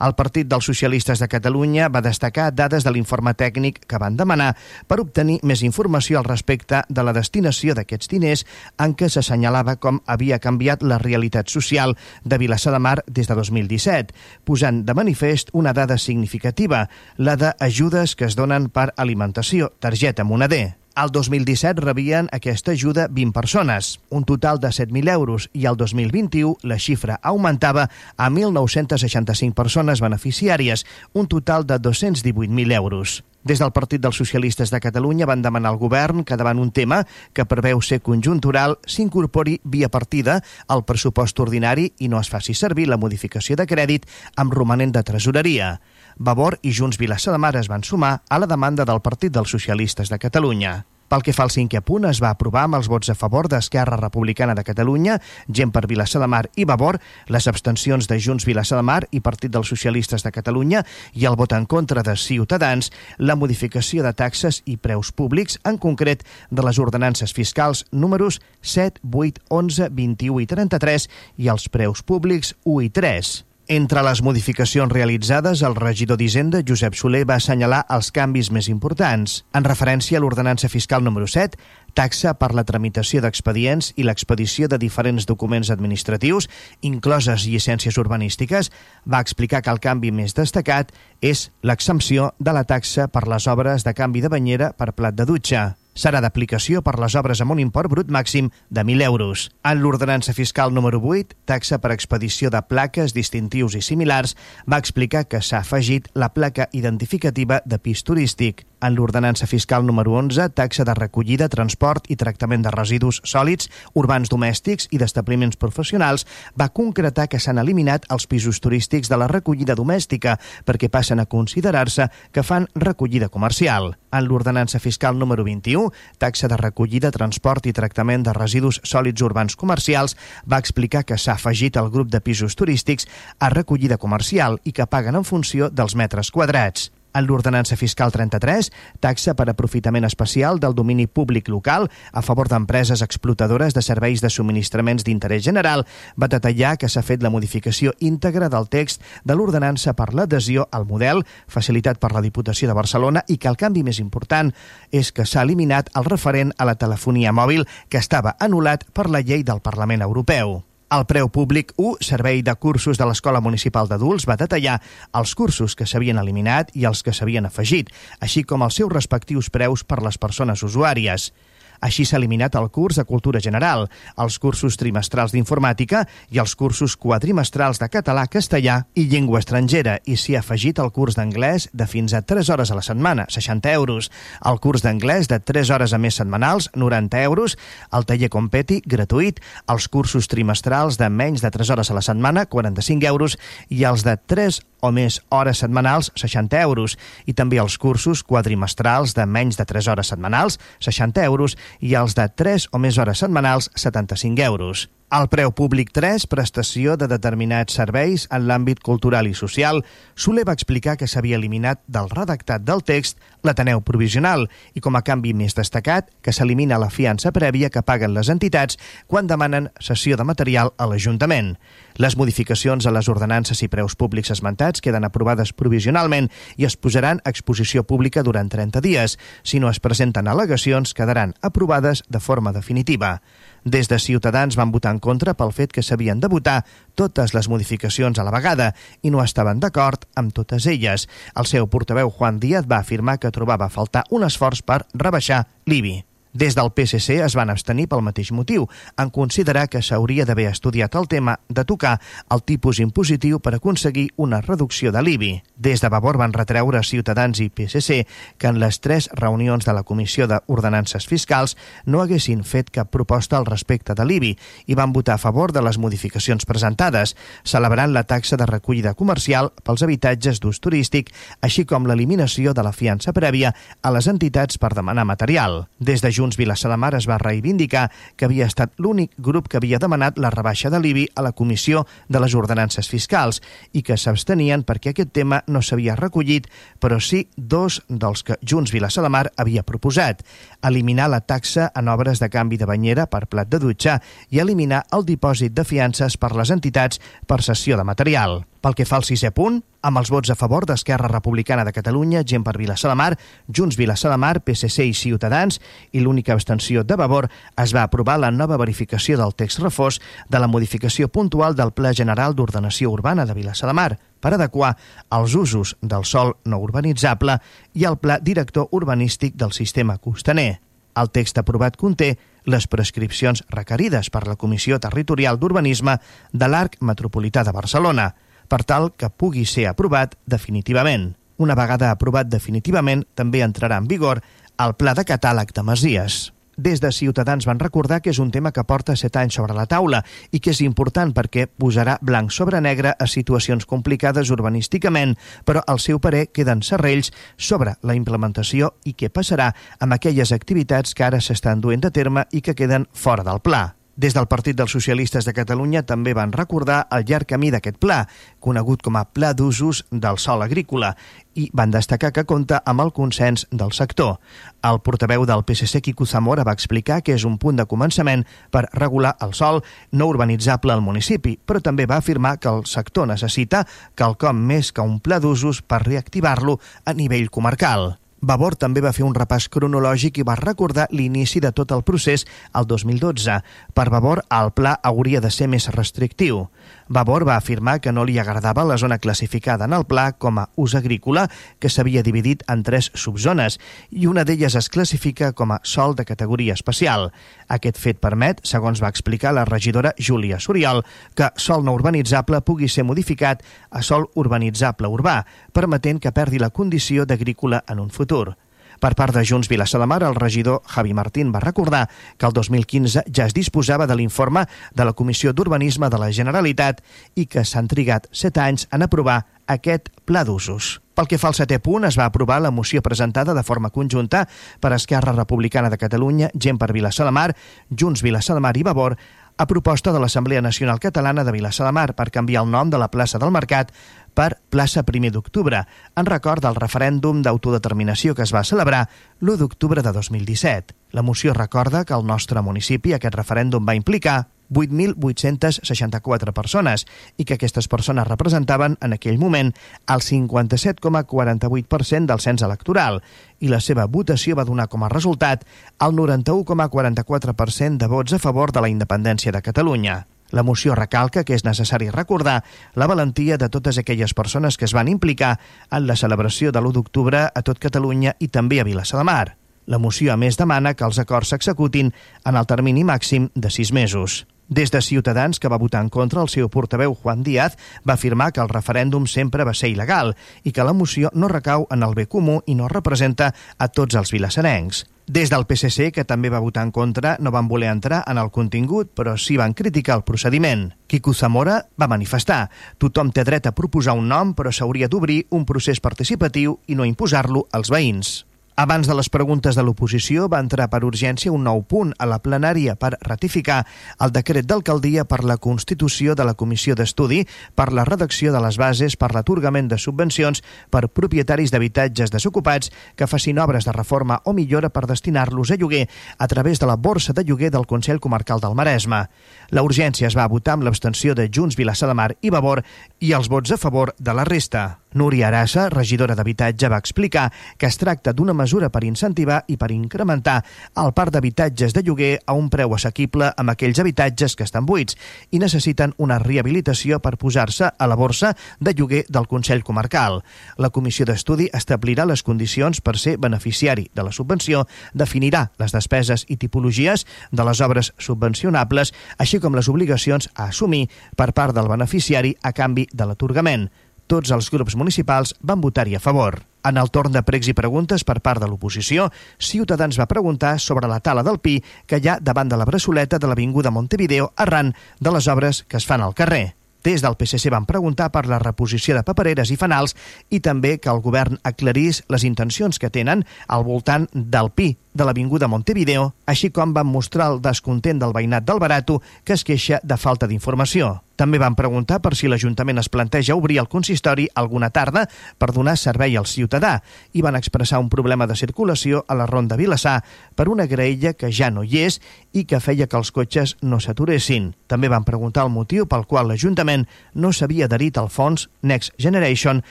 El 0.03 0.19
Partit 0.19 0.51
dels 0.51 0.67
Socialistes 0.67 1.23
de 1.23 1.29
Catalunya 1.29 1.44
Catalunya 1.45 1.91
va 1.93 2.01
destacar 2.01 2.47
dades 2.57 2.87
de 2.87 2.91
l'informe 2.95 3.35
tècnic 3.37 3.83
que 3.85 3.99
van 4.01 4.15
demanar 4.17 4.55
per 4.89 4.97
obtenir 5.03 5.43
més 5.45 5.61
informació 5.67 6.17
al 6.17 6.25
respecte 6.25 6.79
de 6.89 7.03
la 7.05 7.13
destinació 7.13 7.75
d'aquests 7.77 8.09
diners 8.09 8.47
en 8.81 8.95
què 8.97 9.11
s'assenyalava 9.13 9.75
com 9.77 9.99
havia 10.09 10.39
canviat 10.41 10.81
la 10.89 10.97
realitat 11.03 11.53
social 11.53 11.93
de 12.25 12.39
Vilassar 12.41 12.73
de 12.73 12.81
Mar 12.81 12.95
des 13.05 13.29
de 13.29 13.37
2017, 13.37 14.17
posant 14.49 14.87
de 14.89 14.95
manifest 14.97 15.53
una 15.53 15.75
dada 15.77 15.99
significativa, 15.99 16.87
la 17.19 17.37
d'ajudes 17.37 18.17
que 18.17 18.25
es 18.25 18.39
donen 18.41 18.71
per 18.73 18.95
alimentació, 18.97 19.69
targeta 19.85 20.25
moneder. 20.25 20.84
Al 20.95 21.11
2017 21.11 21.81
rebien 21.81 22.29
aquesta 22.31 22.71
ajuda 22.71 23.09
20 23.11 23.33
persones, 23.33 23.99
un 24.11 24.23
total 24.23 24.61
de 24.61 24.69
7.000 24.69 25.11
euros, 25.11 25.51
i 25.53 25.67
al 25.67 25.77
2021 25.77 26.55
la 26.63 26.79
xifra 26.79 27.19
augmentava 27.21 27.89
a 28.17 28.29
1.965 28.31 29.55
persones 29.55 30.01
beneficiàries, 30.01 30.87
un 31.13 31.27
total 31.27 31.67
de 31.67 31.81
218.000 31.83 32.73
euros. 32.77 33.25
Des 33.43 33.59
del 33.59 33.75
Partit 33.75 34.01
dels 34.01 34.17
Socialistes 34.17 34.71
de 34.71 34.79
Catalunya 34.81 35.27
van 35.27 35.43
demanar 35.43 35.75
al 35.75 35.81
govern 35.83 36.23
que 36.23 36.39
davant 36.39 36.63
un 36.63 36.71
tema 36.71 37.03
que 37.35 37.45
preveu 37.45 37.83
ser 37.83 37.99
conjuntural 38.01 38.79
s'incorpori 38.87 39.59
via 39.65 39.91
partida 39.91 40.45
al 40.69 40.87
pressupost 40.87 41.43
ordinari 41.43 41.91
i 41.99 42.09
no 42.09 42.23
es 42.23 42.31
faci 42.31 42.55
servir 42.55 42.87
la 42.87 43.03
modificació 43.03 43.59
de 43.59 43.67
crèdit 43.67 44.07
amb 44.37 44.55
romanent 44.55 44.95
de 44.95 45.03
tresoreria. 45.03 45.81
Vavor 46.17 46.59
i 46.63 46.73
Junts 46.73 46.99
Vilassar 46.99 47.33
de 47.35 47.39
Mar 47.39 47.57
es 47.57 47.69
van 47.69 47.85
sumar 47.85 48.23
a 48.29 48.39
la 48.39 48.47
demanda 48.47 48.85
del 48.85 49.03
Partit 49.03 49.33
dels 49.33 49.51
Socialistes 49.51 50.11
de 50.11 50.19
Catalunya. 50.19 50.85
Pel 51.15 51.23
que 51.23 51.35
fa 51.37 51.45
al 51.45 51.53
cinquè 51.53 51.83
punt, 51.85 52.07
es 52.09 52.19
va 52.23 52.31
aprovar 52.33 52.65
amb 52.67 52.79
els 52.79 52.89
vots 52.89 53.11
a 53.13 53.15
favor 53.15 53.47
d'Esquerra 53.47 53.99
Republicana 54.01 54.55
de 54.57 54.65
Catalunya, 54.65 55.19
Gent 55.47 55.71
per 55.71 55.85
Vilassar 55.87 56.23
de 56.23 56.27
Mar 56.33 56.49
i 56.57 56.65
Vavor, 56.65 56.99
les 57.29 57.47
abstencions 57.47 58.09
de 58.09 58.19
Junts 58.19 58.47
Vilassar 58.49 58.81
de 58.81 58.87
Mar 58.89 59.05
i 59.13 59.21
Partit 59.21 59.53
dels 59.53 59.69
Socialistes 59.69 60.25
de 60.25 60.33
Catalunya 60.33 60.83
i 61.13 61.29
el 61.29 61.37
vot 61.37 61.53
en 61.53 61.69
contra 61.71 62.03
de 62.03 62.17
Ciutadans, 62.17 62.91
la 63.19 63.37
modificació 63.37 64.03
de 64.03 64.15
taxes 64.17 64.63
i 64.65 64.79
preus 64.79 65.13
públics, 65.13 65.61
en 65.63 65.79
concret 65.79 66.27
de 66.51 66.67
les 66.67 66.83
ordenances 66.83 67.37
fiscals 67.37 67.87
números 67.93 68.41
7, 68.63 69.05
8, 69.13 69.47
11, 69.51 69.91
21 69.93 70.41
i 70.41 70.47
33 70.51 71.11
i 71.37 71.53
els 71.53 71.69
preus 71.69 72.03
públics 72.03 72.57
1 72.65 72.89
i 72.89 72.91
3. 72.91 73.35
Entre 73.67 74.03
les 74.05 74.21
modificacions 74.21 74.93
realitzades, 74.93 75.63
el 75.65 75.75
regidor 75.75 76.19
d'Hisenda, 76.21 76.61
Josep 76.69 76.93
Soler, 77.01 77.23
va 77.25 77.39
assenyalar 77.41 77.87
els 77.89 78.11
canvis 78.13 78.51
més 78.53 78.67
importants. 78.69 79.39
En 79.57 79.65
referència 79.65 80.19
a 80.19 80.21
l'ordenança 80.21 80.69
fiscal 80.69 81.01
número 81.01 81.25
7, 81.25 81.57
taxa 81.97 82.35
per 82.37 82.51
la 82.53 82.67
tramitació 82.69 83.23
d'expedients 83.25 83.95
i 83.97 84.05
l'expedició 84.05 84.69
de 84.69 84.77
diferents 84.83 85.25
documents 85.25 85.71
administratius, 85.73 86.51
incloses 86.83 87.47
llicències 87.49 87.97
urbanístiques, 87.97 88.69
va 89.09 89.23
explicar 89.25 89.63
que 89.63 89.73
el 89.73 89.81
canvi 89.81 90.13
més 90.13 90.37
destacat 90.37 90.93
és 91.23 91.49
l'exempció 91.63 92.35
de 92.39 92.53
la 92.53 92.67
taxa 92.69 93.09
per 93.09 93.25
les 93.33 93.49
obres 93.49 93.89
de 93.89 93.97
canvi 93.97 94.21
de 94.21 94.29
banyera 94.29 94.75
per 94.77 94.93
plat 94.93 95.17
de 95.17 95.25
dutxa. 95.25 95.65
Serà 95.95 96.21
d'aplicació 96.21 96.83
per 96.83 96.99
les 97.01 97.15
obres 97.15 97.41
amb 97.41 97.55
un 97.55 97.63
import 97.63 97.91
brut 97.91 98.11
màxim 98.11 98.51
de 98.69 98.85
1.000 98.85 99.07
euros. 99.07 99.49
En 99.65 99.81
l'ordenança 99.81 100.35
fiscal 100.35 100.75
número 100.75 101.01
8, 101.01 101.39
taxa 101.47 101.79
per 101.79 101.95
expedició 101.95 102.51
de 102.51 102.61
plaques, 102.69 103.15
distintius 103.15 103.79
i 103.79 103.83
similars, 103.83 104.37
va 104.71 104.83
explicar 104.83 105.25
que 105.25 105.41
s'ha 105.41 105.63
afegit 105.63 106.11
la 106.15 106.33
placa 106.35 106.69
identificativa 106.73 107.63
de 107.65 107.79
pis 107.79 108.05
turístic. 108.05 108.67
En 108.85 108.95
l'ordenança 108.97 109.47
fiscal 109.47 109.87
número 109.87 110.13
11, 110.13 110.51
taxa 110.53 110.85
de 110.85 110.93
recollida, 110.93 111.47
transport 111.49 112.05
i 112.13 112.19
tractament 112.21 112.61
de 112.67 112.71
residus 112.75 113.23
sòlids, 113.25 113.71
urbans 113.97 114.29
domèstics 114.29 114.91
i 114.93 114.99
d'establiments 115.01 115.57
professionals, 115.57 116.27
va 116.53 116.69
concretar 116.69 117.25
que 117.33 117.39
s'han 117.41 117.63
eliminat 117.63 118.05
els 118.13 118.27
pisos 118.29 118.59
turístics 118.61 119.09
de 119.09 119.17
la 119.17 119.29
recollida 119.31 119.73
domèstica 119.79 120.35
perquè 120.69 120.91
passen 120.93 121.23
a 121.23 121.25
considerar-se 121.25 122.11
que 122.31 122.45
fan 122.45 122.67
recollida 122.75 123.31
comercial. 123.33 123.95
En 124.13 124.29
l'ordenança 124.29 124.79
fiscal 124.79 125.17
número 125.17 125.47
21, 125.49 125.89
taxa 126.19 126.51
de 126.53 126.59
recollida, 126.61 127.13
transport 127.15 127.65
i 127.65 127.73
tractament 127.73 128.27
de 128.27 128.35
residus 128.37 128.83
sòlids 128.85 129.25
urbans 129.25 129.57
comercials, 129.57 130.13
va 130.45 130.61
explicar 130.61 131.07
que 131.09 131.17
s'ha 131.17 131.39
afegit 131.39 131.81
el 131.81 131.89
grup 131.89 132.13
de 132.13 132.21
pisos 132.21 132.53
turístics 132.53 133.09
a 133.41 133.49
recollida 133.49 133.97
comercial 133.97 134.61
i 134.63 134.77
que 134.77 134.85
paguen 134.85 135.17
en 135.17 135.25
funció 135.25 135.71
dels 135.73 135.97
metres 135.97 136.29
quadrats 136.31 136.91
en 137.15 137.27
l'ordenança 137.27 137.77
fiscal 137.79 138.13
33, 138.13 138.71
taxa 139.01 139.35
per 139.39 139.47
aprofitament 139.51 140.05
especial 140.05 140.61
del 140.61 140.75
domini 140.75 141.07
públic 141.07 141.49
local 141.49 141.89
a 142.13 142.23
favor 142.23 142.51
d'empreses 142.51 143.03
explotadores 143.07 143.75
de 143.75 143.83
serveis 143.83 144.21
de 144.21 144.31
subministraments 144.31 145.05
d'interès 145.07 145.45
general, 145.47 145.87
va 146.21 146.29
detallar 146.29 146.77
que 146.77 146.91
s'ha 146.91 147.07
fet 147.07 147.23
la 147.23 147.31
modificació 147.31 147.95
íntegra 148.01 148.51
del 148.51 148.69
text 148.69 149.03
de 149.25 149.39
l'ordenança 149.39 149.95
per 149.95 150.13
l'adhesió 150.15 150.69
al 150.71 150.87
model 150.91 151.25
facilitat 151.47 152.03
per 152.03 152.13
la 152.13 152.25
Diputació 152.25 152.69
de 152.69 152.77
Barcelona 152.77 153.25
i 153.29 153.39
que 153.39 153.49
el 153.49 153.61
canvi 153.61 153.87
més 153.87 154.03
important 154.03 154.53
és 154.91 155.13
que 155.13 155.27
s'ha 155.27 155.47
eliminat 155.47 155.91
el 155.95 156.11
referent 156.11 156.53
a 156.59 156.67
la 156.69 156.77
telefonia 156.77 157.33
mòbil 157.33 157.67
que 157.89 158.03
estava 158.03 158.37
anul·lat 158.41 158.89
per 158.93 159.09
la 159.11 159.23
llei 159.23 159.47
del 159.47 159.63
Parlament 159.63 160.03
Europeu. 160.03 160.63
El 160.95 161.03
preu 161.11 161.27
públic 161.27 161.73
1, 161.75 162.05
Servei 162.07 162.43
de 162.47 162.53
Cursos 162.55 163.01
de 163.01 163.07
l'Escola 163.09 163.41
Municipal 163.43 163.89
d'Adults, 163.91 164.29
va 164.31 164.37
detallar 164.39 164.77
els 165.19 165.33
cursos 165.35 165.75
que 165.75 165.89
s'havien 165.91 166.21
eliminat 166.23 166.71
i 166.79 166.87
els 166.87 167.03
que 167.03 167.15
s'havien 167.17 167.49
afegit, 167.49 167.91
així 168.23 168.45
com 168.47 168.63
els 168.63 168.79
seus 168.79 168.93
respectius 168.93 169.51
preus 169.51 169.83
per 169.83 169.99
les 170.05 170.21
persones 170.23 170.63
usuàries. 170.63 171.33
Així 171.81 172.05
s'ha 172.05 172.19
eliminat 172.21 172.55
el 172.59 172.71
curs 172.71 172.97
de 173.01 173.05
Cultura 173.05 173.41
General, 173.41 173.89
els 174.21 174.39
cursos 174.39 174.77
trimestrals 174.81 175.35
d'informàtica 175.35 176.05
i 176.31 176.41
els 176.43 176.55
cursos 176.55 176.97
quadrimestrals 176.97 177.81
de 177.83 177.89
català, 177.89 178.27
castellà 178.27 178.85
i 178.95 179.07
llengua 179.11 179.41
estrangera 179.43 179.99
i 180.05 180.17
s'hi 180.17 180.37
ha 180.37 180.43
afegit 180.45 180.79
el 180.83 180.93
curs 180.95 181.19
d'anglès 181.19 181.69
de 181.73 181.87
fins 181.91 182.15
a 182.15 182.23
3 182.23 182.51
hores 182.51 182.71
a 182.71 182.79
la 182.79 182.85
setmana, 182.87 183.27
60 183.29 183.73
euros, 183.73 184.11
el 184.45 184.61
curs 184.61 184.85
d'anglès 184.85 185.29
de 185.29 185.41
3 185.41 185.71
hores 185.71 185.93
a 185.93 185.99
més 185.99 186.19
setmanals, 186.21 186.71
90 186.75 187.23
euros, 187.23 187.59
el 187.93 188.07
taller 188.07 188.31
Competi, 188.31 188.81
gratuït, 188.87 189.41
els 189.71 189.89
cursos 189.89 190.29
trimestrals 190.29 190.99
de 190.99 191.09
menys 191.11 191.45
de 191.45 191.51
3 191.51 191.71
hores 191.71 191.91
a 191.91 191.99
la 191.99 192.05
setmana, 192.05 192.47
45 192.47 193.07
euros, 193.09 193.39
i 193.69 193.85
els 193.85 194.05
de 194.05 194.17
3 194.17 194.61
o 194.85 194.91
més 194.93 195.21
hores 195.33 195.63
setmanals, 195.65 196.11
60 196.21 196.61
euros, 196.61 196.99
i 197.25 197.33
també 197.33 197.61
els 197.63 197.79
cursos 197.81 198.23
quadrimestrals 198.23 199.17
de 199.17 199.25
menys 199.25 199.57
de 199.61 199.65
3 199.69 199.89
hores 199.95 200.13
setmanals, 200.13 200.61
60 200.85 201.25
euros, 201.25 201.57
i 201.81 201.97
els 201.97 202.17
de 202.19 202.29
3 202.29 202.69
o 202.73 202.83
més 202.83 203.01
hores 203.01 203.25
setmanals, 203.25 203.71
75 203.81 204.45
euros. 204.45 204.89
El 205.13 205.29
preu 205.29 205.53
públic 205.53 205.91
3, 205.93 206.25
prestació 206.33 206.95
de 206.97 207.07
determinats 207.07 207.77
serveis 207.77 208.25
en 208.33 208.47
l'àmbit 208.49 208.81
cultural 208.83 209.29
i 209.29 209.35
social, 209.37 209.83
Soler 210.17 210.47
va 210.49 210.55
explicar 210.57 210.97
que 210.97 211.07
s'havia 211.07 211.37
eliminat 211.37 211.83
del 211.87 212.09
redactat 212.11 212.65
del 212.65 212.81
text 212.83 213.21
l'Ateneu 213.45 213.83
provisional 213.85 214.49
i, 214.73 214.81
com 214.81 214.97
a 214.97 215.05
canvi 215.05 215.35
més 215.37 215.55
destacat, 215.55 216.09
que 216.25 216.33
s'elimina 216.33 216.81
la 216.81 216.89
fiança 216.91 217.31
prèvia 217.37 217.71
que 217.71 217.85
paguen 217.85 218.15
les 218.17 218.33
entitats 218.33 218.81
quan 219.07 219.29
demanen 219.29 219.69
cessió 219.79 220.17
de 220.17 220.25
material 220.25 220.73
a 220.79 220.89
l'Ajuntament. 220.89 221.55
Les 222.01 222.17
modificacions 222.17 222.89
a 222.89 222.97
les 222.97 223.07
ordenances 223.13 223.61
i 223.63 223.69
preus 223.71 223.95
públics 223.95 224.33
esmentats 224.35 224.83
queden 224.83 225.05
aprovades 225.05 225.53
provisionalment 225.53 226.33
i 226.57 226.65
es 226.67 226.81
posaran 226.81 227.21
a 227.23 227.31
exposició 227.31 227.85
pública 227.85 228.25
durant 228.25 228.49
30 228.51 228.81
dies. 228.81 229.19
Si 229.45 229.61
no 229.61 229.71
es 229.71 229.79
presenten 229.85 230.27
al·legacions, 230.27 230.97
quedaran 230.97 231.37
aprovades 231.43 232.03
de 232.09 232.19
forma 232.25 232.57
definitiva. 232.57 233.21
Des 233.65 233.89
de 233.89 233.99
Ciutadans 233.99 234.57
van 234.57 234.73
votar 234.73 234.93
en 234.93 235.01
contra 235.01 235.33
pel 235.35 235.53
fet 235.57 235.73
que 235.73 235.83
s'havien 235.83 236.21
de 236.21 236.29
votar 236.29 236.59
totes 236.95 237.33
les 237.33 237.49
modificacions 237.49 238.21
a 238.21 238.27
la 238.29 238.35
vegada 238.35 238.75
i 239.03 239.11
no 239.11 239.25
estaven 239.25 239.61
d'acord 239.61 240.05
amb 240.15 240.37
totes 240.37 240.69
elles. 240.69 241.09
El 241.35 241.49
seu 241.49 241.67
portaveu 241.67 242.13
Juan 242.13 242.41
Díaz 242.41 242.69
va 242.69 242.85
afirmar 242.85 243.19
que 243.19 243.33
trobava 243.33 243.65
a 243.65 243.73
faltar 243.73 244.05
un 244.11 244.29
esforç 244.29 244.61
per 244.63 244.85
rebaixar 244.93 245.47
l'IBI. 245.65 246.14
Des 246.35 246.57
del 246.57 246.73
PSC 246.75 247.21
es 247.23 247.37
van 247.39 247.51
abstenir 247.53 247.85
pel 247.87 248.01
mateix 248.03 248.33
motiu, 248.35 248.65
en 248.99 249.11
considerar 249.15 249.69
que 249.71 249.79
s'hauria 249.87 250.25
d'haver 250.27 250.49
estudiat 250.51 250.97
el 250.99 251.07
tema 251.07 251.37
de 251.47 251.63
tocar 251.65 252.01
el 252.35 252.41
tipus 252.43 252.81
impositiu 252.83 253.39
per 253.39 253.53
aconseguir 253.55 254.09
una 254.19 254.41
reducció 254.43 254.91
de 254.91 255.03
l'IBI. 255.07 255.31
Des 255.55 255.81
de 255.81 255.89
Vavor 255.89 256.19
van 256.19 256.35
retreure 256.35 256.83
Ciutadans 256.83 257.39
i 257.39 257.53
PSC 257.55 258.01
que 258.37 258.51
en 258.51 258.59
les 258.59 258.81
tres 258.83 259.07
reunions 259.15 259.63
de 259.63 259.77
la 259.77 259.85
Comissió 259.87 260.27
d'Ordenances 260.27 261.07
Fiscals 261.07 261.55
no 261.87 262.03
haguessin 262.03 262.43
fet 262.43 262.75
cap 262.75 262.91
proposta 262.91 263.39
al 263.39 263.47
respecte 263.47 263.95
de 263.95 264.03
l'IBI 264.03 264.35
i 264.67 264.75
van 264.75 264.93
votar 264.93 265.15
a 265.15 265.23
favor 265.23 265.55
de 265.55 265.63
les 265.63 265.79
modificacions 265.79 266.51
presentades, 266.51 267.15
celebrant 267.45 267.95
la 267.95 268.03
taxa 268.11 268.35
de 268.37 268.51
recollida 268.51 268.97
comercial 268.99 269.53
pels 269.63 269.87
habitatges 269.87 270.43
d'ús 270.43 270.59
turístic, 270.59 271.15
així 271.41 271.63
com 271.63 271.87
l'eliminació 271.87 272.59
de 272.59 272.67
la 272.67 272.75
fiança 272.75 273.15
prèvia 273.15 273.55
a 273.83 273.95
les 273.95 274.11
entitats 274.11 274.59
per 274.59 274.75
demanar 274.75 275.07
material. 275.07 275.69
Des 275.79 276.03
de 276.03 276.11
Junts 276.11 276.24
Junts 276.25 276.39
Vilassar 276.41 276.71
de 276.73 276.79
Mar 276.81 276.95
es 276.97 277.05
va 277.05 277.19
reivindicar 277.21 277.91
que 278.17 278.25
havia 278.25 278.47
estat 278.49 278.73
l'únic 278.81 279.13
grup 279.21 279.51
que 279.51 279.59
havia 279.61 279.77
demanat 279.83 280.17
la 280.17 280.31
rebaixa 280.33 280.71
de 280.73 280.79
l'IBI 280.81 281.11
a 281.15 281.25
la 281.27 281.35
Comissió 281.37 281.83
de 282.09 282.23
les 282.23 282.33
Ordenances 282.33 282.89
Fiscals 282.89 283.43
i 283.77 283.83
que 283.85 283.99
s'abstenien 284.01 284.65
perquè 284.65 284.95
aquest 284.95 285.13
tema 285.13 285.43
no 285.53 285.61
s'havia 285.61 285.99
recollit, 286.01 286.49
però 286.81 286.97
sí 286.97 287.27
dos 287.37 287.83
dels 287.89 288.25
que 288.25 288.39
Junts 288.41 288.73
Vilassar 288.73 289.05
de 289.05 289.13
Mar 289.13 289.27
havia 289.37 289.67
proposat, 289.69 290.25
eliminar 290.65 291.11
la 291.13 291.21
taxa 291.21 291.69
en 291.77 291.93
obres 291.93 292.25
de 292.25 292.31
canvi 292.33 292.57
de 292.57 292.71
banyera 292.73 293.05
per 293.05 293.27
plat 293.29 293.53
de 293.53 293.61
dutxa 293.61 294.01
i 294.31 294.41
eliminar 294.41 294.87
el 294.97 295.05
dipòsit 295.05 295.53
de 295.53 295.69
fiances 295.69 296.17
per 296.17 296.33
les 296.33 296.57
entitats 296.57 297.05
per 297.29 297.43
cessió 297.45 297.77
de 297.77 297.85
material. 297.85 298.47
Pel 298.65 298.73
que 298.73 298.87
fa 298.89 298.97
al 298.97 299.05
sisè 299.05 299.29
punt, 299.37 299.59
amb 299.85 300.01
els 300.01 300.09
vots 300.09 300.31
a 300.33 300.35
favor 300.41 300.65
d'Esquerra 300.65 301.11
Republicana 301.11 301.67
de 301.69 301.73
Catalunya, 301.77 302.23
Gent 302.25 302.47
per 302.47 302.55
Vilassar 302.57 302.89
de 302.89 302.97
Mar, 302.97 303.11
Junts 303.45 303.77
Vilassar 303.77 304.09
de 304.09 304.17
Mar, 304.17 304.39
PSC 304.41 304.87
i 304.89 304.95
Ciutadans, 304.97 305.61
i 305.93 306.01
l'única 306.01 306.33
abstenció 306.33 306.81
de 306.81 306.97
Vavor, 306.97 307.29
es 307.61 307.75
va 307.77 307.83
aprovar 307.85 308.17
la 308.23 308.31
nova 308.33 308.57
verificació 308.57 309.19
del 309.21 309.37
text 309.37 309.61
reforç 309.61 310.01
de 310.33 310.41
la 310.41 310.49
modificació 310.49 311.11
puntual 311.13 311.53
del 311.61 311.75
Pla 311.77 311.93
General 311.93 312.33
d'Ordenació 312.33 312.89
Urbana 312.89 313.29
de 313.29 313.37
Vilassar 313.37 313.69
de 313.69 313.77
Mar 313.77 313.99
per 314.25 314.33
adequar 314.33 314.79
els 315.13 315.37
usos 315.37 315.77
del 315.83 316.09
sol 316.09 316.39
no 316.49 316.65
urbanitzable 316.65 317.37
i 317.75 317.85
el 317.85 318.01
Pla 318.01 318.17
Director 318.17 318.73
Urbanístic 318.73 319.37
del 319.37 319.53
Sistema 319.53 319.99
Costaner. 319.99 320.63
El 320.97 321.11
text 321.13 321.37
aprovat 321.37 321.77
conté 321.77 322.15
les 322.49 322.65
prescripcions 322.65 323.45
requerides 323.53 324.09
per 324.09 324.25
la 324.25 324.41
Comissió 324.41 324.81
Territorial 324.81 325.37
d'Urbanisme 325.37 325.99
de 326.33 326.49
l'Arc 326.49 326.81
Metropolità 326.81 327.45
de 327.45 327.53
Barcelona, 327.53 328.15
per 328.49 328.63
tal 328.65 328.93
que 328.97 329.11
pugui 329.11 329.45
ser 329.47 329.69
aprovat 329.71 330.17
definitivament. 330.27 331.15
Una 331.37 331.57
vegada 331.59 331.91
aprovat 331.91 332.31
definitivament, 332.31 333.05
també 333.15 333.43
entrarà 333.43 333.81
en 333.83 333.91
vigor 333.91 334.23
el 334.63 334.77
Pla 334.79 334.95
de 334.95 335.05
Catàleg 335.05 335.51
de 335.55 335.67
Masies. 335.67 336.23
Des 336.57 336.81
de 336.81 336.93
Ciutadans 336.93 337.47
van 337.47 337.59
recordar 337.59 338.01
que 338.01 338.13
és 338.15 338.21
un 338.23 338.31
tema 338.31 338.53
que 338.55 338.63
porta 338.63 338.95
set 338.97 339.17
anys 339.19 339.35
sobre 339.35 339.57
la 339.57 339.67
taula 339.67 340.05
i 340.31 340.39
que 340.39 340.53
és 340.55 340.61
important 340.63 341.11
perquè 341.15 341.49
posarà 341.51 341.97
blanc 342.01 342.31
sobre 342.31 342.61
negre 342.63 342.95
a 342.95 343.07
situacions 343.11 343.67
complicades 343.67 344.31
urbanísticament, 344.31 345.17
però 345.45 345.65
al 345.67 345.83
seu 345.83 345.99
parer 345.99 346.29
queden 346.31 346.63
serrells 346.63 347.11
sobre 347.37 347.75
la 347.83 347.99
implementació 347.99 348.77
i 348.85 348.95
què 348.95 349.11
passarà 349.11 349.51
amb 349.81 349.99
aquelles 349.99 350.33
activitats 350.33 350.95
que 350.95 351.05
ara 351.05 351.21
s'estan 351.21 351.61
duent 351.61 351.85
a 351.85 351.91
terme 351.91 352.29
i 352.31 352.41
que 352.41 352.55
queden 352.55 352.87
fora 352.93 353.27
del 353.27 353.43
pla. 353.43 353.73
Des 353.97 354.15
del 354.15 354.27
Partit 354.27 354.57
dels 354.59 354.73
Socialistes 354.75 355.23
de 355.23 355.33
Catalunya 355.33 355.85
també 355.87 356.17
van 356.19 356.33
recordar 356.35 356.81
el 356.91 357.05
llarg 357.07 357.29
camí 357.31 357.53
d'aquest 357.55 357.77
pla, 357.79 358.01
conegut 358.43 358.83
com 358.83 358.97
a 358.99 359.05
Pla 359.07 359.31
d'Usos 359.39 359.85
del 359.93 360.19
Sol 360.19 360.43
Agrícola, 360.43 360.97
i 361.39 361.47
van 361.55 361.71
destacar 361.71 362.11
que 362.11 362.27
compta 362.27 362.61
amb 362.67 362.83
el 362.83 362.91
consens 362.93 363.47
del 363.53 363.71
sector. 363.71 364.19
El 364.67 364.83
portaveu 364.83 365.27
del 365.31 365.47
PSC, 365.47 365.81
Quico 365.81 366.07
Zamora, 366.07 366.43
va 366.43 366.57
explicar 366.59 367.03
que 367.07 367.15
és 367.15 367.25
un 367.25 367.39
punt 367.39 367.63
de 367.63 367.71
començament 367.71 368.27
per 368.51 368.67
regular 368.75 369.15
el 369.23 369.35
sol 369.35 369.63
no 369.93 370.11
urbanitzable 370.11 370.75
al 370.75 370.83
municipi, 370.83 371.39
però 371.39 371.63
també 371.63 371.87
va 371.87 372.03
afirmar 372.03 372.39
que 372.39 372.51
el 372.51 372.67
sector 372.67 373.07
necessita 373.07 373.63
quelcom 373.95 374.43
més 374.43 374.73
que 374.73 374.83
un 374.83 374.99
pla 374.99 375.23
d'usos 375.23 375.63
per 375.63 375.85
reactivar-lo 375.87 376.59
a 376.85 376.99
nivell 376.99 377.31
comarcal. 377.31 377.95
Vavor 378.25 378.57
també 378.57 378.83
va 378.85 378.93
fer 378.97 379.05
un 379.07 379.15
repàs 379.17 379.49
cronològic 379.53 380.19
i 380.19 380.27
va 380.27 380.37
recordar 380.41 380.89
l'inici 380.91 381.43
de 381.45 381.53
tot 381.53 381.73
el 381.77 381.85
procés 381.87 382.27
al 382.53 382.67
2012. 382.67 383.39
Per 383.75 383.87
Vavor, 383.93 384.25
el 384.33 384.53
pla 384.57 384.75
hauria 384.83 385.21
de 385.21 385.31
ser 385.31 385.49
més 385.53 385.69
restrictiu. 385.75 386.49
Vavor 386.89 387.27
va 387.27 387.37
afirmar 387.37 387.81
que 387.81 387.93
no 387.93 388.05
li 388.05 388.19
agradava 388.19 388.65
la 388.65 388.77
zona 388.79 388.99
classificada 388.99 389.65
en 389.65 389.73
el 389.73 389.87
pla 389.89 390.13
com 390.13 390.39
a 390.39 390.49
ús 390.61 390.75
agrícola, 390.75 391.29
que 391.59 391.71
s'havia 391.73 392.03
dividit 392.05 392.45
en 392.49 392.63
tres 392.63 392.91
subzones, 392.95 393.59
i 393.91 394.07
una 394.07 394.25
d'elles 394.25 394.55
es 394.55 394.69
classifica 394.69 395.33
com 395.33 395.53
a 395.53 395.61
sol 395.65 395.97
de 395.97 396.05
categoria 396.05 396.55
especial. 396.55 397.11
Aquest 397.49 397.81
fet 397.81 398.01
permet, 398.05 398.45
segons 398.45 398.83
va 398.85 398.93
explicar 398.93 399.33
la 399.33 399.47
regidora 399.49 399.95
Júlia 399.99 400.41
Sorial, 400.41 400.85
que 401.17 401.33
sol 401.37 401.65
no 401.65 401.73
urbanitzable 401.73 402.43
pugui 402.45 402.69
ser 402.69 402.85
modificat 402.85 403.43
a 403.71 403.83
sol 403.83 404.11
urbanitzable 404.15 404.89
urbà, 404.89 405.23
permetent 405.53 406.01
que 406.01 406.13
perdi 406.13 406.39
la 406.39 406.53
condició 406.53 407.09
d'agrícola 407.09 407.65
en 407.69 407.81
un 407.81 407.91
futur. 407.91 408.37
Per 408.85 408.93
part 408.93 409.17
de 409.17 409.23
Junts 409.25 409.49
Vilassar 409.49 409.79
de 409.81 409.87
Mar, 409.89 410.03
el 410.05 410.15
regidor 410.15 410.61
Javi 410.69 410.93
Martín 410.93 411.31
va 411.33 411.41
recordar 411.41 411.89
que 412.19 412.27
el 412.27 412.35
2015 412.37 413.05
ja 413.09 413.25
es 413.25 413.33
disposava 413.33 413.87
de 413.87 413.97
l'informe 413.97 414.43
de 414.77 414.85
la 414.85 414.93
Comissió 414.93 415.33
d'Urbanisme 415.33 415.89
de 415.89 416.03
la 416.03 416.11
Generalitat 416.13 416.83
i 417.17 417.25
que 417.25 417.47
s'han 417.49 417.65
trigat 417.73 418.11
set 418.13 418.37
anys 418.37 418.69
en 418.71 418.85
aprovar 418.85 419.23
aquest 419.49 419.89
pla 420.05 420.21
d'usos. 420.29 420.83
Pel 420.93 421.09
que 421.09 421.17
fa 421.17 421.33
al 421.33 421.39
setè 421.41 421.63
punt, 421.65 421.89
es 421.89 421.97
va 421.97 422.05
aprovar 422.13 422.43
la 422.45 422.53
moció 422.53 422.85
presentada 422.85 423.33
de 423.33 423.43
forma 423.43 423.73
conjunta 423.73 424.27
per 424.61 424.77
Esquerra 424.77 425.17
Republicana 425.17 425.73
de 425.73 425.81
Catalunya, 425.81 426.29
Gent 426.37 426.61
per 426.61 426.75
Vilassar 426.77 427.09
de 427.09 427.17
Mar, 427.17 427.31
Junts 427.73 428.05
Vilassar 428.05 428.37
de 428.37 428.45
Mar 428.45 428.57
i 428.59 428.69
Vavor, 428.69 428.99
a 429.37 429.47
proposta 429.47 429.93
de 429.93 429.99
l'Assemblea 429.99 430.43
Nacional 430.43 430.79
Catalana 430.79 431.25
de 431.25 431.33
Vilassar 431.33 431.67
de 431.67 431.73
Mar 431.73 431.95
per 431.99 432.13
canviar 432.15 432.45
el 432.45 432.53
nom 432.53 432.71
de 432.71 432.79
la 432.79 432.91
plaça 432.93 433.19
del 433.19 433.33
Mercat 433.35 433.73
per 434.15 434.39
plaça 434.51 434.85
1 434.87 435.11
d'octubre, 435.11 435.67
en 435.97 436.07
record 436.07 436.43
del 436.43 436.55
referèndum 436.55 437.23
d'autodeterminació 437.23 438.15
que 438.15 438.23
es 438.23 438.35
va 438.35 438.45
celebrar 438.45 438.89
l'1 439.21 439.37
d'octubre 439.43 439.83
de 439.83 439.93
2017. 439.93 440.75
La 440.93 441.03
moció 441.03 441.35
recorda 441.35 441.85
que 441.85 441.95
al 441.95 442.07
nostre 442.07 442.41
municipi 442.41 442.95
aquest 442.95 443.19
referèndum 443.19 443.67
va 443.67 443.75
implicar 443.75 444.29
8.864 444.51 446.33
persones 446.33 446.87
i 447.17 447.25
que 447.25 447.35
aquestes 447.35 447.69
persones 447.69 448.07
representaven 448.07 448.79
en 448.81 448.93
aquell 448.97 449.19
moment 449.19 449.53
el 449.91 450.01
57,48% 450.01 452.07
del 452.07 452.21
cens 452.21 452.43
electoral 452.43 453.03
i 453.41 453.49
la 453.49 453.61
seva 453.61 453.87
votació 453.87 454.37
va 454.37 454.49
donar 454.49 454.69
com 454.69 454.83
a 454.85 454.89
resultat 454.93 455.45
el 455.81 455.93
91,44% 455.97 457.79
de 457.79 457.87
vots 457.89 458.13
a 458.13 458.19
favor 458.19 458.53
de 458.53 458.61
la 458.61 458.69
independència 458.69 459.33
de 459.33 459.43
Catalunya. 459.43 460.14
La 460.35 460.43
moció 460.43 460.75
recalca 460.75 461.23
que 461.23 461.37
és 461.39 461.45
necessari 461.47 461.93
recordar 461.95 462.41
la 462.75 462.89
valentia 462.91 463.37
de 463.39 463.47
totes 463.47 463.79
aquelles 463.79 464.17
persones 464.19 464.57
que 464.59 464.67
es 464.67 464.73
van 464.75 464.89
implicar 464.91 465.37
en 465.71 465.87
la 465.87 465.95
celebració 465.95 466.51
de 466.51 466.59
l'1 466.59 466.75
d'octubre 466.75 467.21
a 467.31 467.43
tot 467.47 467.61
Catalunya 467.63 468.17
i 468.19 468.27
també 468.35 468.59
a 468.59 468.65
Vilassar 468.67 468.99
de 468.99 469.05
Mar. 469.07 469.37
La 469.71 469.79
moció, 469.79 470.11
a 470.13 470.17
més, 470.19 470.35
demana 470.35 470.75
que 470.75 470.83
els 470.85 470.99
acords 470.99 471.31
s'executin 471.31 471.93
en 472.27 472.35
el 472.35 472.49
termini 472.51 472.83
màxim 472.83 473.29
de 473.37 473.53
sis 473.55 473.71
mesos. 473.71 474.25
Des 474.49 474.75
de 474.75 474.83
Ciutadans, 474.83 475.39
que 475.39 475.49
va 475.49 475.61
votar 475.63 475.85
en 475.87 475.89
contra, 475.89 476.21
el 476.27 476.29
seu 476.29 476.51
portaveu 476.51 476.99
Juan 476.99 477.23
Díaz 477.23 477.55
va 477.87 477.95
afirmar 477.95 478.33
que 478.33 478.43
el 478.43 478.51
referèndum 478.51 479.07
sempre 479.07 479.47
va 479.47 479.55
ser 479.55 479.71
il·legal 479.71 480.17
i 480.43 480.51
que 480.51 480.67
la 480.67 480.75
moció 480.75 481.15
no 481.15 481.31
recau 481.31 481.69
en 481.71 481.87
el 481.87 481.95
bé 481.95 482.09
comú 482.11 482.41
i 482.45 482.59
no 482.59 482.67
representa 482.67 483.31
a 483.57 483.71
tots 483.71 483.95
els 483.95 484.11
vilassarencs. 484.11 484.83
Des 485.07 485.29
del 485.29 485.45
PSC, 485.45 485.91
que 485.93 486.07
també 486.09 486.31
va 486.33 486.41
votar 486.41 486.63
en 486.65 486.71
contra, 486.73 487.19
no 487.21 487.31
van 487.31 487.49
voler 487.49 487.69
entrar 487.69 487.99
en 488.09 488.17
el 488.17 488.31
contingut, 488.33 488.89
però 488.97 489.19
sí 489.21 489.37
van 489.37 489.53
criticar 489.53 489.99
el 489.99 490.05
procediment. 490.09 490.71
Quico 490.89 491.13
Zamora 491.13 491.59
va 491.77 491.91
manifestar 491.93 492.49
tothom 492.81 493.13
té 493.13 493.25
dret 493.29 493.45
a 493.45 493.53
proposar 493.53 493.99
un 494.01 494.09
nom, 494.09 494.33
però 494.33 494.49
s'hauria 494.49 494.89
d'obrir 494.89 495.27
un 495.29 495.45
procés 495.45 495.85
participatiu 495.85 496.57
i 496.67 496.75
no 496.75 496.89
imposar-lo 496.89 497.45
als 497.53 497.69
veïns. 497.69 498.23
Abans 498.57 498.87
de 498.87 498.95
les 498.95 499.09
preguntes 499.11 499.57
de 499.59 499.63
l'oposició 499.67 500.29
va 500.31 500.39
entrar 500.39 500.69
per 500.71 500.85
urgència 500.87 501.33
un 501.35 501.43
nou 501.43 501.65
punt 501.67 501.89
a 501.99 502.07
la 502.07 502.21
plenària 502.23 502.77
per 502.79 502.93
ratificar 503.03 503.65
el 504.05 504.13
decret 504.15 504.47
d'alcaldia 504.47 505.03
per 505.11 505.25
la 505.27 505.41
constitució 505.43 506.15
de 506.15 506.23
la 506.23 506.37
Comissió 506.39 506.77
d'Estudi 506.79 507.25
per 507.59 507.73
la 507.75 507.83
redacció 507.89 508.31
de 508.31 508.43
les 508.45 508.55
bases 508.63 508.95
per 508.95 509.09
l'atorgament 509.11 509.73
de 509.73 509.79
subvencions 509.83 510.45
per 510.71 510.85
propietaris 510.87 511.51
d'habitatges 511.51 512.15
desocupats 512.15 512.71
que 512.95 513.11
facin 513.11 513.43
obres 513.43 513.67
de 513.67 513.75
reforma 513.75 514.21
o 514.23 514.37
millora 514.39 514.71
per 514.71 514.87
destinar-los 514.87 515.51
a 515.51 515.59
lloguer 515.59 515.89
a 516.19 516.31
través 516.31 516.63
de 516.63 516.71
la 516.71 516.79
borsa 516.79 517.13
de 517.13 517.27
lloguer 517.27 517.51
del 517.51 517.67
Consell 517.67 517.99
Comarcal 517.99 518.39
del 518.39 518.55
Maresme. 518.55 519.09
La 519.51 519.67
urgència 519.67 520.07
es 520.07 520.15
va 520.15 520.31
votar 520.31 520.55
amb 520.55 520.63
l'abstenció 520.63 521.19
de 521.19 521.27
Junts, 521.27 521.59
Vilassar 521.59 521.91
de 521.91 521.99
Mar 521.99 522.13
i 522.23 522.31
Vavor 522.31 522.63
i 523.01 523.19
els 523.19 523.27
vots 523.27 523.51
a 523.51 523.59
favor 523.59 523.97
de 523.99 524.15
la 524.15 524.23
resta. 524.23 524.84
Núria 524.95 525.27
Arassa, 525.29 525.69
regidora 525.71 526.15
d'Habitatge, 526.15 526.69
va 526.71 526.79
explicar 526.79 527.33
que 527.59 527.67
es 527.67 527.79
tracta 527.79 528.13
d'una 528.15 528.33
mesura 528.33 528.71
per 528.71 528.85
incentivar 528.87 529.41
i 529.51 529.57
per 529.59 529.73
incrementar 529.75 530.37
el 530.79 530.93
parc 530.95 531.13
d'habitatges 531.15 531.75
de 531.75 531.83
lloguer 531.83 532.13
a 532.27 532.37
un 532.39 532.47
preu 532.51 532.75
assequible 532.77 533.33
amb 533.37 533.51
aquells 533.51 533.81
habitatges 533.83 534.37
que 534.39 534.47
estan 534.47 534.67
buits 534.67 534.95
i 535.35 535.41
necessiten 535.43 535.97
una 535.99 536.21
rehabilitació 536.23 537.01
per 537.03 537.17
posar-se 537.19 537.73
a 537.75 537.89
la 537.91 537.99
borsa 537.99 538.37
de 538.61 538.75
lloguer 538.79 539.05
del 539.09 539.27
Consell 539.27 539.65
Comarcal. 539.67 540.21
La 540.57 540.71
Comissió 540.71 541.07
d'Estudi 541.07 541.51
establirà 541.53 542.07
les 542.07 542.23
condicions 542.23 542.81
per 542.81 542.95
ser 542.97 543.17
beneficiari 543.19 543.89
de 543.95 544.07
la 544.07 544.13
subvenció, 544.13 544.65
definirà 544.95 545.49
les 545.59 545.75
despeses 545.75 546.25
i 546.29 546.39
tipologies 546.39 547.07
de 547.33 547.45
les 547.45 547.61
obres 547.67 547.93
subvencionables, 547.99 548.95
així 549.19 549.43
com 549.43 549.59
les 549.59 549.69
obligacions 549.69 550.31
a 550.35 550.53
assumir 550.55 550.87
per 551.17 551.33
part 551.35 551.55
del 551.55 551.69
beneficiari 551.69 552.37
a 552.43 552.55
canvi 552.55 552.87
de 552.93 553.11
l'atorgament 553.11 553.69
tots 554.07 554.33
els 554.35 554.51
grups 554.53 554.77
municipals 554.77 555.35
van 555.41 555.61
votar-hi 555.61 555.97
a 555.97 556.03
favor. 556.03 556.43
En 556.65 556.79
el 556.81 556.91
torn 556.91 557.13
de 557.13 557.23
pregs 557.23 557.51
i 557.51 557.55
preguntes 557.57 558.05
per 558.09 558.21
part 558.25 558.41
de 558.41 558.49
l'oposició, 558.49 559.11
Ciutadans 559.39 559.99
va 560.01 560.09
preguntar 560.09 560.57
sobre 560.61 560.89
la 560.89 561.01
tala 561.01 561.23
del 561.23 561.41
pi 561.41 561.59
que 561.87 562.01
hi 562.01 562.09
ha 562.09 562.19
davant 562.21 562.49
de 562.49 562.57
la 562.57 562.65
bressoleta 562.65 563.19
de 563.19 563.29
l'Avinguda 563.29 563.73
Montevideo 563.75 564.33
arran 564.37 564.75
de 565.01 565.13
les 565.13 565.29
obres 565.29 565.65
que 565.69 565.77
es 565.77 565.87
fan 565.87 566.01
al 566.01 566.15
carrer. 566.15 566.55
Des 566.85 567.01
del 567.01 567.17
PSC 567.17 567.49
van 567.53 567.65
preguntar 567.65 568.11
per 568.13 568.27
la 568.29 568.39
reposició 568.39 568.97
de 568.97 569.05
papereres 569.05 569.51
i 569.51 569.57
fanals 569.57 569.97
i 570.29 570.41
també 570.45 570.77
que 570.79 570.93
el 570.93 571.01
govern 571.05 571.41
aclarís 571.43 572.03
les 572.13 572.25
intencions 572.29 572.79
que 572.79 572.93
tenen 572.93 573.25
al 573.49 573.65
voltant 573.65 574.09
del 574.13 574.53
pi 574.53 574.75
de 574.95 575.05
l'Avinguda 575.05 575.51
Montevideo, 575.51 576.13
així 576.31 576.53
com 576.55 576.73
van 576.73 576.87
mostrar 576.87 577.33
el 577.33 577.43
descontent 577.43 577.99
del 578.01 578.15
veïnat 578.15 578.47
del 578.47 578.63
Barato 578.63 579.01
que 579.25 579.35
es 579.35 579.45
queixa 579.45 579.83
de 579.83 579.99
falta 579.99 580.31
d'informació. 580.31 581.01
També 581.15 581.39
van 581.39 581.55
preguntar 581.55 582.01
per 582.03 582.15
si 582.19 582.27
l'Ajuntament 582.27 582.81
es 582.83 582.89
planteja 582.91 583.37
obrir 583.39 583.61
el 583.63 583.69
consistori 583.71 584.27
alguna 584.35 584.71
tarda 584.75 585.05
per 585.39 585.53
donar 585.55 585.77
servei 585.79 586.17
al 586.19 586.27
ciutadà 586.27 586.81
i 587.13 587.23
van 587.23 587.39
expressar 587.39 587.79
un 587.79 587.91
problema 587.91 588.27
de 588.27 588.35
circulació 588.35 589.05
a 589.07 589.15
la 589.15 589.27
Ronda 589.31 589.57
Vilassar 589.57 590.01
per 590.35 590.49
una 590.51 590.67
graella 590.67 591.13
que 591.15 591.31
ja 591.31 591.53
no 591.55 591.63
hi 591.63 591.85
és 591.87 592.01
i 592.33 592.45
que 592.51 592.59
feia 592.59 592.89
que 592.91 592.99
els 592.99 593.13
cotxes 593.15 593.57
no 593.63 593.79
s'aturessin. 593.79 594.53
També 594.67 594.91
van 594.91 595.07
preguntar 595.07 595.47
el 595.47 595.55
motiu 595.55 595.87
pel 595.87 596.07
qual 596.11 596.29
l'Ajuntament 596.29 596.89
no 597.15 597.31
s'havia 597.31 597.71
adherit 597.71 597.99
al 597.99 598.11
fons 598.11 598.49
Next 598.63 598.95
Generation 598.99 599.63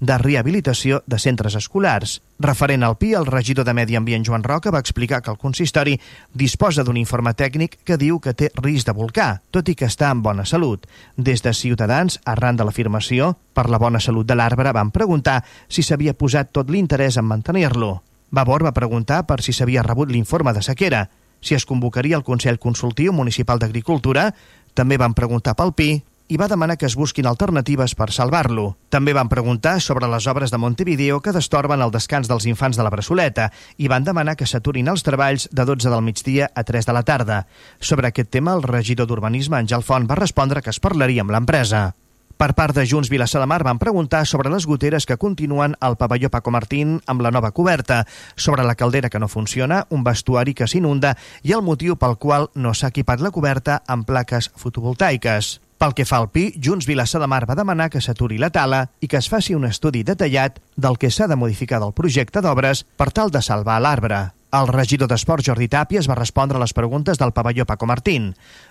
de 0.00 0.18
rehabilitació 0.20 1.02
de 1.06 1.18
centres 1.18 1.56
escolars. 1.56 2.20
Referent 2.38 2.82
al 2.82 2.96
PI, 2.98 3.12
el 3.14 3.26
regidor 3.26 3.64
de 3.64 3.72
Medi 3.74 3.94
Ambient 3.94 4.24
Joan 4.26 4.42
Roca 4.42 4.72
va 4.74 4.80
explicar 4.80 5.22
que 5.22 5.30
el 5.30 5.38
consistori 5.38 5.94
disposa 6.34 6.82
d'un 6.82 6.96
informe 6.98 7.30
tècnic 7.38 7.78
que 7.86 7.96
diu 7.96 8.18
que 8.18 8.34
té 8.34 8.48
risc 8.58 8.88
de 8.88 8.94
volcà, 8.96 9.28
tot 9.54 9.68
i 9.70 9.76
que 9.78 9.86
està 9.86 10.10
en 10.10 10.22
bona 10.22 10.44
salut. 10.44 10.88
Des 11.16 11.42
de 11.42 11.52
Ciutadans, 11.54 12.18
arran 12.24 12.56
de 12.58 12.66
l'afirmació, 12.66 13.36
per 13.54 13.68
la 13.70 13.78
bona 13.78 14.00
salut 14.00 14.26
de 14.26 14.34
l'arbre, 14.34 14.72
van 14.74 14.90
preguntar 14.90 15.44
si 15.68 15.86
s'havia 15.86 16.14
posat 16.18 16.50
tot 16.50 16.70
l'interès 16.70 17.20
en 17.22 17.28
mantenir-lo. 17.30 18.00
Vavor 18.34 18.64
va 18.66 18.74
preguntar 18.74 19.26
per 19.28 19.40
si 19.40 19.52
s'havia 19.52 19.86
rebut 19.86 20.10
l'informe 20.10 20.52
de 20.52 20.62
sequera, 20.62 21.06
si 21.40 21.54
es 21.54 21.66
convocaria 21.66 22.16
el 22.16 22.24
Consell 22.24 22.58
Consultiu 22.58 23.12
Municipal 23.12 23.60
d'Agricultura, 23.60 24.32
també 24.74 24.98
van 24.98 25.14
preguntar 25.14 25.54
pel 25.54 25.74
PI 25.76 26.02
i 26.28 26.38
va 26.40 26.48
demanar 26.48 26.76
que 26.80 26.86
es 26.86 26.96
busquin 26.96 27.26
alternatives 27.26 27.94
per 27.94 28.10
salvar-lo. 28.12 28.76
També 28.88 29.12
van 29.12 29.28
preguntar 29.28 29.76
sobre 29.84 30.08
les 30.08 30.26
obres 30.30 30.50
de 30.50 30.58
Montevideo 30.58 31.20
que 31.20 31.34
destorben 31.36 31.82
el 31.84 31.92
descans 31.92 32.30
dels 32.30 32.46
infants 32.46 32.78
de 32.78 32.86
la 32.86 32.92
Bressoleta 32.94 33.50
i 33.76 33.88
van 33.92 34.04
demanar 34.04 34.36
que 34.36 34.48
s'aturin 34.48 34.88
els 34.88 35.04
treballs 35.04 35.48
de 35.52 35.66
12 35.68 35.90
del 35.92 36.04
migdia 36.06 36.48
a 36.54 36.64
3 36.64 36.86
de 36.86 36.94
la 36.96 37.02
tarda. 37.02 37.46
Sobre 37.80 38.08
aquest 38.08 38.30
tema, 38.30 38.54
el 38.54 38.62
regidor 38.62 39.06
d'Urbanisme, 39.06 39.60
Àngel 39.60 39.84
Font, 39.84 40.08
va 40.08 40.20
respondre 40.20 40.62
que 40.62 40.72
es 40.72 40.80
parlaria 40.80 41.22
amb 41.22 41.34
l'empresa. 41.34 41.92
Per 42.34 42.50
part 42.58 42.74
de 42.74 42.82
Junts 42.82 43.12
Vilassar 43.12 43.38
de 43.40 43.46
Mar 43.46 43.62
van 43.62 43.78
preguntar 43.78 44.24
sobre 44.26 44.50
les 44.50 44.66
goteres 44.66 45.06
que 45.06 45.16
continuen 45.16 45.76
al 45.78 45.96
pavelló 45.96 46.30
Paco 46.34 46.50
Martín 46.50 46.98
amb 47.06 47.22
la 47.22 47.30
nova 47.30 47.52
coberta, 47.52 48.06
sobre 48.34 48.64
la 48.64 48.74
caldera 48.74 49.08
que 49.08 49.20
no 49.22 49.28
funciona, 49.28 49.86
un 49.90 50.02
vestuari 50.02 50.54
que 50.54 50.66
s'inunda 50.66 51.14
i 51.42 51.54
el 51.54 51.62
motiu 51.62 51.94
pel 51.96 52.18
qual 52.18 52.50
no 52.54 52.74
s'ha 52.74 52.90
equipat 52.90 53.22
la 53.22 53.30
coberta 53.30 53.82
amb 53.86 54.08
plaques 54.08 54.50
fotovoltaiques. 54.56 55.60
Pel 55.78 55.94
que 55.96 56.06
fa 56.06 56.20
al 56.22 56.30
pi, 56.30 56.52
Junts 56.62 56.86
Vilassar 56.86 57.20
de 57.20 57.26
Mar 57.28 57.42
va 57.50 57.56
demanar 57.58 57.90
que 57.90 58.00
s'aturi 58.00 58.38
la 58.38 58.52
tala 58.54 58.84
i 59.02 59.08
que 59.10 59.18
es 59.18 59.28
faci 59.28 59.56
un 59.58 59.66
estudi 59.66 60.04
detallat 60.06 60.60
del 60.76 60.96
que 60.98 61.10
s'ha 61.10 61.26
de 61.28 61.36
modificar 61.36 61.80
del 61.82 61.92
projecte 61.92 62.40
d'obres 62.40 62.84
per 62.96 63.10
tal 63.10 63.34
de 63.34 63.42
salvar 63.42 63.80
l'arbre. 63.82 64.22
El 64.54 64.68
regidor 64.70 65.08
d'Esport, 65.10 65.42
Jordi 65.42 65.66
Tàpies, 65.66 66.06
va 66.06 66.14
respondre 66.14 66.54
a 66.54 66.62
les 66.62 66.72
preguntes 66.76 67.18
del 67.18 67.32
pavelló 67.34 67.64
Paco 67.66 67.88
Martín. 67.90 68.28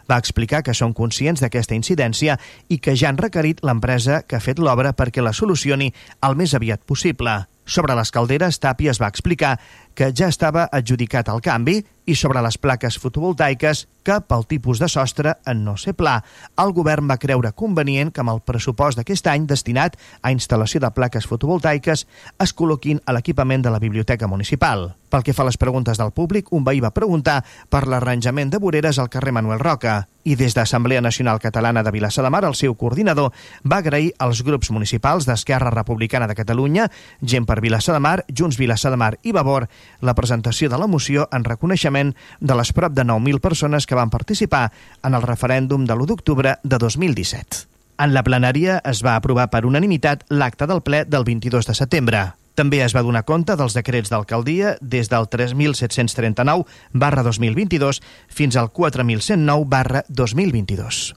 Va 0.07 0.15
explicar 0.21 0.61
que 0.63 0.75
són 0.77 0.93
conscients 0.95 1.43
d'aquesta 1.43 1.75
incidència 1.75 2.37
i 2.71 2.77
que 2.79 2.95
ja 2.95 3.09
han 3.09 3.19
requerit 3.19 3.59
l'empresa 3.67 4.21
que 4.23 4.37
ha 4.39 4.45
fet 4.45 4.61
l'obra 4.63 4.93
perquè 4.95 5.19
la 5.21 5.35
solucioni 5.35 5.91
el 6.23 6.37
més 6.39 6.55
aviat 6.55 6.87
possible. 6.87 7.41
Sobre 7.65 7.95
les 7.99 8.11
calderes, 8.15 8.61
Tàpies 8.63 8.99
va 8.99 9.11
explicar 9.11 9.57
que 9.95 10.11
ja 10.15 10.27
estava 10.27 10.67
adjudicat 10.71 11.29
al 11.29 11.41
canvi 11.41 11.81
i 12.05 12.15
sobre 12.15 12.41
les 12.43 12.57
plaques 12.57 12.97
fotovoltaiques 12.99 13.87
que, 14.03 14.17
pel 14.27 14.43
tipus 14.47 14.79
de 14.79 14.89
sostre, 14.91 15.37
en 15.47 15.63
no 15.63 15.77
ser 15.79 15.93
pla, 15.95 16.17
el 16.59 16.73
govern 16.75 17.07
va 17.07 17.19
creure 17.21 17.53
convenient 17.55 18.11
que 18.11 18.19
amb 18.23 18.33
el 18.33 18.41
pressupost 18.43 18.99
d'aquest 18.99 19.29
any 19.31 19.47
destinat 19.47 19.95
a 20.21 20.33
instal·lació 20.35 20.81
de 20.83 20.91
plaques 20.91 21.27
fotovoltaiques 21.29 22.05
es 22.43 22.55
col·loquin 22.55 22.99
a 23.05 23.15
l'equipament 23.15 23.63
de 23.63 23.71
la 23.71 23.79
Biblioteca 23.79 24.27
Municipal. 24.27 24.91
Pel 25.13 25.23
que 25.23 25.35
fa 25.37 25.45
a 25.45 25.47
les 25.47 25.59
preguntes 25.61 25.99
del 26.01 26.11
públic, 26.11 26.51
un 26.51 26.65
veí 26.65 26.81
va 26.83 26.91
preguntar 26.91 27.43
per 27.69 27.85
l'arranjament 27.87 28.51
de 28.51 28.59
voreres 28.59 28.99
al 28.99 29.11
carrer 29.13 29.31
Manuel 29.31 29.61
Roca 29.61 30.07
i 30.23 30.35
des 30.39 30.55
d'Assemblea 30.55 31.01
Nacional 31.03 31.39
Catalana 31.39 31.83
de 31.83 31.91
Vilassar 31.91 32.23
de 32.23 32.31
Mar, 32.31 32.43
el 32.47 32.55
seu 32.55 32.75
coordinador 32.79 33.31
va 33.63 33.79
agrair 33.83 34.13
als 34.19 34.41
grups 34.43 34.71
municipals 34.71 35.27
d'Esquerra 35.27 35.71
Republicana 35.71 36.27
de 36.27 36.35
Catalunya, 36.35 36.89
Gent 37.21 37.45
per 37.45 37.61
Vilassar 37.61 37.95
de 37.95 38.03
Mar, 38.03 38.25
Junts 38.27 38.57
Vilassar 38.57 38.91
de 38.91 38.97
Mar 38.97 39.17
i 39.21 39.35
Vavor, 39.35 39.67
la 40.01 40.15
presentació 40.15 40.69
de 40.69 40.77
la 40.77 40.87
moció 40.87 41.27
en 41.31 41.43
reconeixement 41.43 42.13
de 42.39 42.57
les 42.59 42.73
prop 42.73 42.93
de 42.93 43.05
9.000 43.05 43.39
persones 43.39 43.87
que 43.87 43.95
van 43.95 44.09
participar 44.09 44.71
en 45.03 45.13
el 45.13 45.25
referèndum 45.25 45.85
de 45.85 45.95
l'1 45.95 46.09
d'octubre 46.11 46.57
de 46.63 46.77
2017. 46.77 47.67
En 48.03 48.13
la 48.13 48.23
plenària 48.25 48.79
es 48.89 49.03
va 49.05 49.15
aprovar 49.15 49.49
per 49.53 49.65
unanimitat 49.69 50.23
l'acte 50.29 50.67
del 50.67 50.81
ple 50.81 51.03
del 51.05 51.23
22 51.27 51.69
de 51.69 51.75
setembre. 51.77 52.23
També 52.53 52.83
es 52.85 52.93
va 52.93 53.01
donar 53.01 53.23
compte 53.25 53.55
dels 53.57 53.73
decrets 53.73 54.11
d'alcaldia 54.13 54.75
des 54.81 55.09
del 55.09 55.25
3.739 55.29 56.65
barra 56.93 57.23
2022 57.25 58.01
fins 58.29 58.57
al 58.57 58.69
4.109 58.69 59.65
barra 59.65 60.03
2022. 60.09 61.13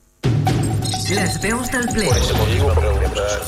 Les 1.11 1.37
veus 1.43 1.71
del 1.71 1.87
ple. 1.93 2.09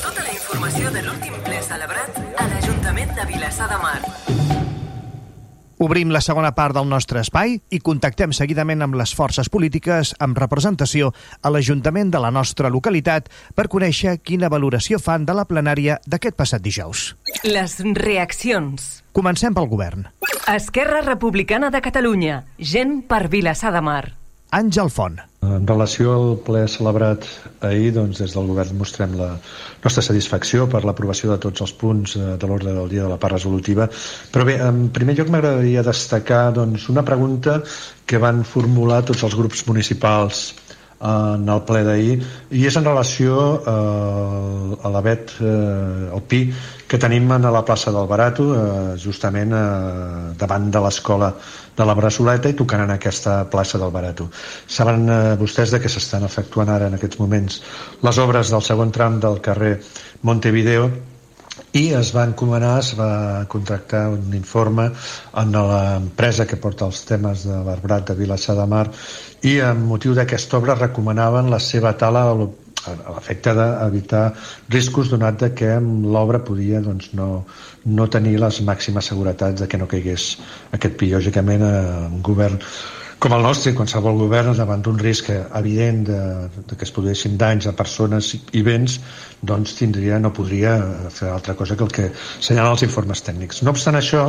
Tota 0.03 0.21
la 0.23 0.31
informació 0.31 0.93
de 0.93 1.03
l'últim 1.03 1.35
ple 1.43 1.59
celebrat 1.65 2.23
a 2.37 2.47
l'Ajuntament 2.53 3.13
de 3.17 3.29
Vilassar 3.33 3.69
de 3.73 3.83
Mar. 3.83 4.58
Obrim 5.79 6.09
la 6.11 6.19
segona 6.19 6.49
part 6.51 6.75
del 6.75 6.89
nostre 6.91 7.21
espai 7.23 7.53
i 7.71 7.77
contactem 7.79 8.33
seguidament 8.35 8.83
amb 8.83 8.97
les 8.99 9.13
forces 9.15 9.47
polítiques 9.47 10.11
amb 10.19 10.35
representació 10.35 11.13
a 11.39 11.51
l'Ajuntament 11.55 12.11
de 12.11 12.19
la 12.19 12.33
nostra 12.35 12.67
localitat 12.67 13.31
per 13.55 13.69
conèixer 13.71 14.17
quina 14.19 14.51
valoració 14.51 14.99
fan 14.99 15.23
de 15.23 15.37
la 15.39 15.47
plenària 15.47 15.95
d'aquest 16.03 16.35
passat 16.35 16.67
dijous. 16.67 17.13
Les 17.47 17.79
reaccions. 17.95 18.91
Comencem 19.15 19.55
pel 19.55 19.71
govern. 19.71 20.09
Esquerra 20.51 20.99
Republicana 21.07 21.71
de 21.71 21.79
Catalunya. 21.79 22.43
Gent 22.59 23.05
per 23.07 23.29
Vilassar 23.31 23.71
de 23.71 23.79
Mar. 23.79 24.18
Àngel 24.49 24.89
Font. 24.89 25.19
En 25.45 25.65
relació 25.69 26.13
al 26.15 26.31
ple 26.45 26.63
celebrat 26.67 27.25
ahir, 27.65 27.91
doncs, 27.93 28.17
des 28.23 28.33
del 28.33 28.47
govern 28.49 28.79
mostrem 28.79 29.13
la 29.19 29.27
nostra 29.83 30.01
satisfacció 30.07 30.65
per 30.71 30.81
l'aprovació 30.83 31.29
de 31.31 31.37
tots 31.43 31.61
els 31.65 31.73
punts 31.77 32.15
eh, 32.17 32.23
de 32.41 32.49
l'ordre 32.49 32.73
del 32.73 32.89
dia 32.89 33.05
de 33.05 33.11
la 33.11 33.19
part 33.21 33.37
resolutiva. 33.37 33.87
Però 34.33 34.47
bé, 34.49 34.57
en 34.65 34.87
primer 34.95 35.15
lloc 35.19 35.29
m'agradaria 35.29 35.85
destacar 35.85 36.47
doncs, 36.57 36.89
una 36.89 37.05
pregunta 37.05 37.59
que 38.09 38.21
van 38.25 38.41
formular 38.55 39.03
tots 39.05 39.23
els 39.27 39.37
grups 39.37 39.63
municipals 39.69 40.47
en 40.99 41.47
el 41.47 41.61
ple 41.63 41.83
d'ahir 41.87 42.17
i 42.51 42.65
és 42.67 42.75
en 42.75 42.83
relació 42.83 43.37
eh, 43.63 44.75
a 44.83 44.91
l'avet, 44.91 45.31
eh, 45.39 46.09
el 46.11 46.23
pi 46.27 46.41
que 46.89 46.99
tenim 46.99 47.31
a 47.31 47.39
la 47.39 47.63
plaça 47.63 47.93
del 47.95 48.07
Barato 48.07 48.47
eh, 48.55 48.97
justament 48.99 49.53
eh, 49.55 50.33
davant 50.39 50.69
de 50.71 50.81
l'escola 50.83 51.31
de 51.77 51.85
la 51.87 51.95
Bressoleta 51.95 52.49
i 52.51 52.57
tocant 52.57 52.83
en 52.83 52.91
aquesta 52.91 53.45
plaça 53.49 53.79
del 53.79 53.93
Barato. 53.95 54.27
Saben 54.67 55.07
eh, 55.07 55.35
vostès 55.39 55.71
de 55.71 55.79
que 55.79 55.91
s'estan 55.91 56.27
efectuant 56.27 56.69
ara 56.73 56.89
en 56.91 56.97
aquests 56.99 57.21
moments 57.21 57.61
les 58.03 58.19
obres 58.19 58.51
del 58.51 58.65
segon 58.65 58.91
tram 58.91 59.21
del 59.23 59.39
carrer 59.45 59.77
Montevideo 60.23 60.89
i 61.73 61.89
es 61.97 62.13
va 62.15 62.25
encomanar, 62.27 62.79
es 62.81 62.93
va 62.97 63.45
contractar 63.51 64.07
un 64.13 64.33
informe 64.37 64.89
en 65.41 65.53
l'empresa 65.71 66.47
que 66.49 66.57
porta 66.57 66.87
els 66.89 67.03
temes 67.09 67.45
de 67.47 67.59
l'arbrat 67.67 68.09
de 68.09 68.17
Vilassar 68.17 68.55
de 68.57 68.65
Mar 68.69 68.87
i 69.45 69.59
amb 69.63 69.85
motiu 69.91 70.15
d'aquesta 70.17 70.57
obra 70.57 70.77
recomanaven 70.79 71.49
la 71.53 71.59
seva 71.63 71.93
tala 71.97 72.25
a 72.29 72.35
l'efecte 72.39 73.53
d'evitar 73.53 74.23
riscos 74.69 75.09
donat 75.11 75.39
de 75.43 75.49
que 75.53 75.73
l'obra 75.79 76.39
podia 76.43 76.81
doncs, 76.81 77.11
no, 77.13 77.45
no 77.85 78.07
tenir 78.07 78.37
les 78.39 78.61
màximes 78.65 79.11
seguretats 79.11 79.61
de 79.61 79.67
que 79.67 79.77
no 79.77 79.87
caigués 79.87 80.31
aquest 80.77 80.95
pi. 80.97 81.11
Lògicament, 81.13 81.65
eh, 81.65 82.07
un 82.07 82.23
govern 82.23 82.59
com 83.19 83.33
el 83.35 83.43
nostre, 83.43 83.73
qualsevol 83.75 84.15
govern 84.15 84.53
davant 84.55 84.81
d'un 84.83 84.99
risc 84.99 85.27
evident 85.33 86.05
de, 86.07 86.19
de 86.69 86.75
que 86.77 86.85
es 86.87 86.93
produeixin 86.95 87.35
danys 87.39 87.67
a 87.67 87.73
persones 87.75 88.31
i 88.55 88.61
béns, 88.63 88.99
doncs 89.43 89.75
tindria, 89.75 90.19
no 90.23 90.31
podria 90.35 90.77
fer 91.11 91.27
altra 91.33 91.55
cosa 91.59 91.75
que 91.75 91.83
el 91.83 91.91
que 91.97 92.05
assenyalen 92.13 92.77
els 92.77 92.85
informes 92.87 93.23
tècnics. 93.27 93.59
No 93.67 93.75
obstant 93.75 93.99
això, 93.99 94.23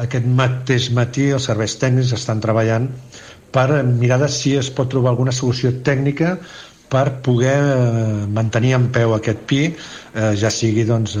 aquest 0.00 0.26
mateix 0.40 0.88
matí 0.96 1.28
els 1.36 1.48
serveis 1.50 1.76
tècnics 1.80 2.14
estan 2.16 2.40
treballant 2.40 2.88
per 3.52 3.82
mirar 3.84 4.18
de 4.22 4.28
si 4.32 4.56
es 4.56 4.72
pot 4.72 4.88
trobar 4.88 5.12
alguna 5.12 5.34
solució 5.36 5.68
tècnica 5.84 6.38
per 6.92 7.06
poder 7.24 7.58
eh, 7.60 8.24
mantenir 8.32 8.72
en 8.78 8.88
peu 8.92 9.12
aquest 9.16 9.44
pi, 9.48 9.62
eh, 9.68 10.32
ja 10.40 10.50
sigui 10.52 10.84
doncs, 10.88 11.16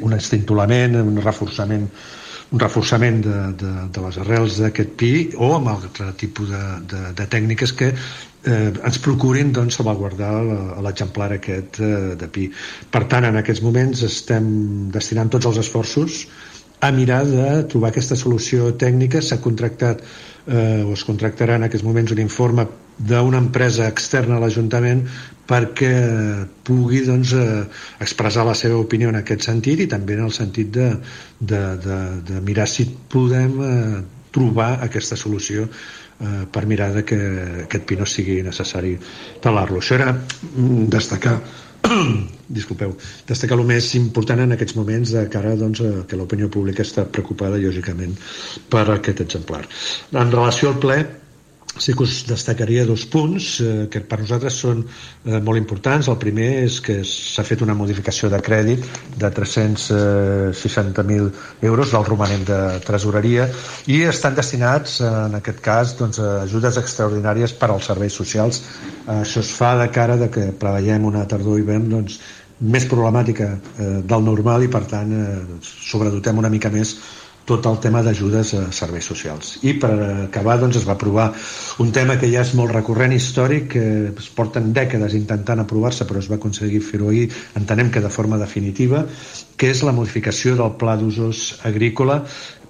un 0.00 0.12
estintolament, 0.16 0.96
un 1.00 1.20
reforçament 1.24 1.86
un 2.52 2.60
reforçament 2.60 3.22
de, 3.24 3.38
de, 3.62 3.72
de 3.92 4.04
les 4.04 4.18
arrels 4.20 4.58
d'aquest 4.60 4.92
pi 5.00 5.12
o 5.40 5.54
amb 5.56 5.72
altre 5.72 6.10
tipus 6.20 6.50
de, 6.52 6.62
de, 6.92 7.02
de 7.16 7.26
tècniques 7.34 7.72
que 7.78 7.92
eh, 7.92 8.70
ens 8.72 9.00
procurin 9.04 9.52
doncs, 9.56 9.78
salvaguardar 9.80 10.32
l'exemplar 10.84 11.30
aquest 11.36 11.80
eh, 11.80 12.12
de 12.20 12.28
pi. 12.32 12.50
Per 12.92 13.04
tant, 13.08 13.28
en 13.28 13.40
aquests 13.40 13.64
moments 13.64 14.04
estem 14.08 14.50
destinant 14.92 15.32
tots 15.32 15.48
els 15.48 15.62
esforços 15.64 16.26
a 16.82 16.90
mirar 16.90 17.22
de 17.28 17.48
trobar 17.72 17.92
aquesta 17.92 18.18
solució 18.18 18.72
tècnica. 18.76 19.22
S'ha 19.22 19.40
contractat 19.40 20.02
eh, 20.02 20.31
o 20.42 20.92
es 20.96 21.04
contractarà 21.06 21.54
en 21.54 21.68
aquests 21.68 21.84
moments 21.86 22.10
un 22.10 22.18
informe 22.18 22.64
d'una 22.98 23.38
empresa 23.38 23.86
externa 23.88 24.36
a 24.36 24.42
l'Ajuntament 24.42 25.04
perquè 25.48 25.92
pugui 26.64 27.02
doncs, 27.06 27.32
eh, 27.34 27.64
expressar 28.04 28.44
la 28.46 28.54
seva 28.54 28.78
opinió 28.80 29.10
en 29.10 29.18
aquest 29.20 29.48
sentit 29.48 29.82
i 29.84 29.88
també 29.90 30.16
en 30.16 30.26
el 30.28 30.34
sentit 30.34 30.70
de, 30.74 30.90
de, 31.40 31.62
de, 31.82 31.98
de 32.28 32.42
mirar 32.46 32.68
si 32.70 32.86
podem 33.12 33.58
eh, 33.66 34.02
trobar 34.32 34.70
aquesta 34.86 35.18
solució 35.18 35.66
eh, 35.66 36.44
per 36.52 36.64
mirar 36.70 36.92
de 36.94 37.04
que 37.04 37.18
aquest 37.66 37.88
pi 37.88 37.98
no 37.98 38.06
sigui 38.08 38.40
necessari 38.46 38.94
talar-lo. 39.42 39.82
Això 39.82 39.98
era 39.98 40.12
mm, 40.14 40.86
destacar 40.92 41.38
disculpeu, 42.52 42.94
destacar 43.28 43.58
el 43.58 43.66
més 43.68 43.92
important 43.98 44.44
en 44.44 44.56
aquests 44.56 44.76
moments 44.78 45.14
de 45.16 45.24
cara 45.32 45.56
doncs, 45.56 45.82
a 45.82 46.04
que 46.08 46.18
l'opinió 46.20 46.50
pública 46.52 46.86
està 46.86 47.06
preocupada, 47.08 47.60
lògicament, 47.62 48.14
per 48.72 48.86
aquest 48.94 49.24
exemplar. 49.26 49.64
En 50.12 50.32
relació 50.32 50.72
al 50.72 50.80
ple, 50.82 51.00
sí 51.78 51.94
que 51.94 52.02
us 52.02 52.26
destacaria 52.28 52.84
dos 52.84 53.06
punts 53.08 53.60
eh, 53.60 53.88
que 53.90 54.00
per 54.04 54.18
nosaltres 54.20 54.58
són 54.60 54.82
eh, 54.84 55.40
molt 55.40 55.56
importants. 55.58 56.08
El 56.12 56.18
primer 56.20 56.64
és 56.66 56.80
que 56.84 56.98
s'ha 57.06 57.44
fet 57.48 57.62
una 57.64 57.74
modificació 57.74 58.28
de 58.32 58.40
crèdit 58.44 58.84
de 59.16 59.30
360.000 59.38 61.30
euros 61.70 61.94
del 61.94 62.04
romanent 62.08 62.44
de 62.48 62.60
tresoreria 62.84 63.48
i 63.88 64.02
estan 64.08 64.36
destinats, 64.36 65.00
eh, 65.00 65.08
en 65.08 65.34
aquest 65.40 65.60
cas, 65.64 65.96
doncs, 65.98 66.20
a 66.20 66.42
ajudes 66.42 66.76
extraordinàries 66.82 67.56
per 67.56 67.70
als 67.72 67.88
serveis 67.88 68.14
socials. 68.20 68.62
Això 69.08 69.40
es 69.40 69.50
fa 69.56 69.74
de 69.80 69.88
cara 69.94 70.16
de 70.20 70.28
que 70.32 70.52
preveiem 70.52 71.08
una 71.08 71.26
tardor 71.28 71.58
hivern 71.58 71.88
doncs, 71.96 72.20
més 72.62 72.86
problemàtica 72.86 73.48
eh, 73.56 73.90
del 74.06 74.24
normal 74.24 74.64
i, 74.64 74.70
per 74.70 74.84
tant, 74.90 75.12
eh, 75.12 75.60
sobredotem 75.62 76.38
una 76.38 76.50
mica 76.52 76.70
més 76.70 76.96
tot 77.44 77.66
el 77.66 77.78
tema 77.82 78.04
d'ajudes 78.06 78.52
a 78.54 78.62
serveis 78.70 79.08
socials. 79.10 79.56
I 79.66 79.74
per 79.82 79.90
acabar 80.28 80.60
doncs, 80.60 80.78
es 80.78 80.86
va 80.86 80.94
aprovar 80.94 81.32
un 81.82 81.90
tema 81.94 82.14
que 82.20 82.30
ja 82.30 82.44
és 82.46 82.52
molt 82.54 82.70
recurrent 82.70 83.14
històric, 83.16 83.66
que 83.74 83.84
es 84.12 84.28
porten 84.36 84.70
dècades 84.76 85.16
intentant 85.18 85.64
aprovar-se 85.64 86.06
però 86.06 86.22
es 86.22 86.30
va 86.30 86.38
aconseguir 86.38 86.82
fer-ho 86.86 87.10
ahir, 87.10 87.28
entenem 87.58 87.90
que 87.90 88.04
de 88.04 88.12
forma 88.14 88.38
definitiva, 88.38 89.04
que 89.58 89.72
és 89.74 89.82
la 89.82 89.94
modificació 89.96 90.54
del 90.58 90.76
pla 90.78 90.96
d'usos 91.00 91.58
agrícola 91.66 92.22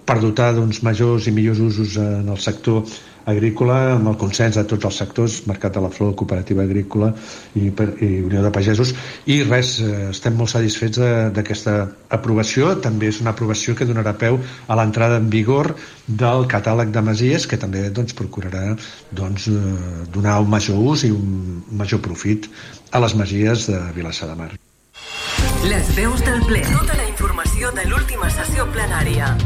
per 0.09 0.19
dotar 0.25 0.55
d'uns 0.57 0.83
majors 0.83 1.29
i 1.29 1.37
millors 1.37 1.61
usos 1.63 1.99
en 2.01 2.33
el 2.33 2.41
sector 2.41 2.89
agrícola 3.27 3.95
amb 3.97 4.09
el 4.13 4.17
consens 4.21 4.57
de 4.59 4.65
tots 4.69 4.89
els 4.89 4.99
sectors, 5.03 5.41
Mercat 5.51 5.77
de 5.77 5.83
la 5.85 5.91
Flor, 5.93 6.15
Cooperativa 6.19 6.65
Agrícola 6.65 7.13
i, 7.55 7.69
i 7.69 8.11
Unió 8.25 8.43
de 8.43 8.51
Pagesos 8.55 8.95
i 9.27 9.43
res, 9.45 9.77
eh, 9.81 10.09
estem 10.11 10.37
molt 10.39 10.53
satisfets 10.55 11.01
d'aquesta 11.37 11.77
aprovació, 12.15 12.75
també 12.83 13.11
és 13.13 13.21
una 13.23 13.33
aprovació 13.37 13.77
que 13.79 13.89
donarà 13.89 14.15
peu 14.19 14.41
a 14.67 14.79
l'entrada 14.79 15.21
en 15.23 15.31
vigor 15.33 15.75
del 16.07 16.47
catàleg 16.51 16.93
de 16.95 17.05
Masies 17.05 17.47
que 17.47 17.61
també 17.61 17.89
doncs, 17.91 18.17
procurarà 18.19 18.77
doncs, 19.11 19.49
eh, 19.49 20.09
donar 20.13 20.41
un 20.43 20.51
major 20.51 20.79
ús 20.79 21.07
i 21.07 21.13
un 21.15 21.63
major 21.71 22.03
profit 22.03 22.51
a 22.91 23.01
les 23.01 23.17
Masies 23.17 23.71
de 23.71 23.81
Vilassar 23.97 24.29
de 24.33 24.37
Mar. 24.37 24.53
Les 25.63 25.95
veus 25.95 26.23
del 26.27 26.43
ple. 26.49 26.63
Tota 26.73 26.99
la 26.99 27.09
informació 27.09 27.71
de 27.77 27.87
l'última 27.87 28.31
sessió 28.35 28.67
plenària. 28.75 29.37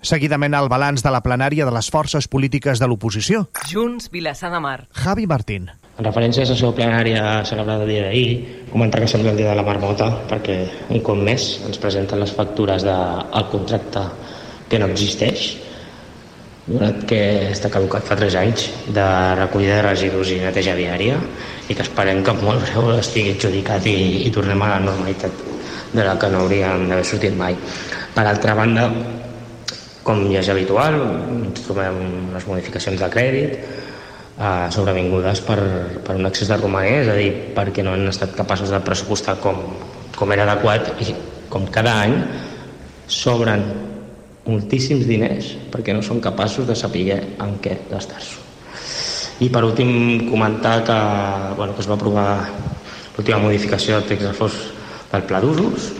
Seguidament 0.00 0.54
el 0.54 0.68
balanç 0.70 1.02
de 1.02 1.10
la 1.10 1.20
plenària 1.24 1.66
de 1.66 1.74
les 1.74 1.90
forces 1.90 2.28
polítiques 2.30 2.78
de 2.78 2.86
l'oposició. 2.86 3.48
Junts 3.66 4.12
Vilassar 4.14 4.52
de 4.52 4.60
Mar. 4.62 4.78
Javi 4.94 5.26
Martín. 5.26 5.70
En 5.98 6.06
referència 6.06 6.44
a 6.44 6.46
la 6.46 6.52
sessió 6.52 6.70
plenària 6.70 7.22
celebrada 7.48 7.82
el 7.82 7.90
dia 7.90 8.04
d'ahir, 8.06 8.66
comentar 8.70 9.00
que 9.02 9.08
sembla 9.10 9.32
el 9.32 9.40
dia 9.40 9.50
de 9.50 9.56
la 9.58 9.66
marmota 9.66 10.12
perquè 10.30 10.60
un 10.94 11.02
cop 11.02 11.18
més 11.18 11.48
ens 11.66 11.80
presenten 11.82 12.22
les 12.22 12.34
factures 12.36 12.86
del 12.86 13.24
de, 13.34 13.42
contracte 13.50 14.04
que 14.70 14.78
no 14.78 14.86
existeix 14.92 15.48
donat 16.68 17.04
que 17.08 17.20
està 17.48 17.70
caducat 17.72 18.04
fa 18.04 18.16
3 18.20 18.34
anys 18.38 18.66
de 18.94 19.04
recollida 19.40 19.78
de 19.78 19.84
residus 19.88 20.30
i 20.34 20.40
neteja 20.42 20.76
viària 20.76 21.16
i 21.66 21.74
que 21.74 21.82
esperem 21.82 22.20
que 22.22 22.34
molt 22.38 22.66
breu 22.66 22.92
estigui 22.98 23.32
adjudicat 23.34 23.88
i, 23.88 24.26
i 24.28 24.32
tornem 24.34 24.62
a 24.62 24.74
la 24.74 24.82
normalitat 24.84 25.46
de 25.94 26.04
la 26.04 26.18
que 26.20 26.28
no 26.28 26.44
hauríem 26.44 26.84
d'haver 26.90 27.06
sortit 27.08 27.34
mai. 27.36 27.56
Per 28.14 28.24
altra 28.28 28.54
banda, 28.58 28.90
com 30.08 30.24
ja 30.32 30.40
és 30.40 30.48
habitual, 30.48 30.96
ens 31.36 31.60
trobem 31.66 31.98
les 32.32 32.46
modificacions 32.48 33.00
de 33.00 33.08
crèdit, 33.12 33.58
eh, 34.38 34.68
sobrevingudes 34.72 35.42
per, 35.44 35.58
per 36.06 36.16
un 36.16 36.28
excés 36.30 36.48
de 36.48 36.56
romanès, 36.56 37.04
és 37.04 37.12
a 37.12 37.16
dir, 37.18 37.30
perquè 37.56 37.84
no 37.84 37.92
han 37.92 38.08
estat 38.08 38.32
capaços 38.38 38.72
de 38.72 38.80
pressupostar 38.84 39.36
com, 39.42 39.60
com 40.16 40.32
era 40.32 40.46
adequat 40.48 40.94
i 41.04 41.12
com 41.52 41.66
cada 41.72 41.94
any 42.06 42.16
sobren 43.08 43.64
moltíssims 44.48 45.04
diners 45.08 45.52
perquè 45.72 45.92
no 45.92 46.00
són 46.04 46.22
capaços 46.24 46.66
de 46.68 46.76
saber 46.76 47.18
en 47.20 47.56
què 47.64 47.76
gastar-s'ho. 47.90 48.46
I 49.44 49.48
per 49.54 49.62
últim 49.62 49.90
comentar 50.30 50.80
que, 50.88 50.96
bueno, 51.56 51.74
que 51.76 51.84
es 51.84 51.88
va 51.88 51.94
aprovar 51.94 52.30
l'última 53.16 53.38
modificació 53.44 53.98
del 53.98 54.08
text 54.08 54.26
de 54.26 54.32
fos 54.34 54.56
del 55.12 55.24
pla 55.28 55.40
d'usos 55.44 55.92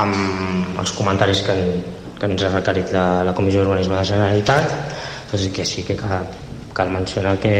amb 0.00 0.78
els 0.80 0.94
comentaris 0.96 1.42
que, 1.44 1.56
que 2.22 2.28
ens 2.30 2.42
ha 2.46 2.52
requerit 2.52 2.92
la, 2.94 3.24
la 3.26 3.34
Comissió 3.34 3.64
d'Urbanisme 3.64 3.96
de 3.96 3.98
la 3.98 4.06
Generalitat, 4.06 4.74
doncs 5.32 5.48
que 5.56 5.64
sí 5.66 5.82
que 5.82 5.96
cal, 5.98 6.28
cal 6.76 6.92
mencionar 6.94 7.32
que, 7.42 7.56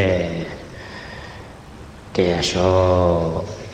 que 2.14 2.28
això 2.36 2.68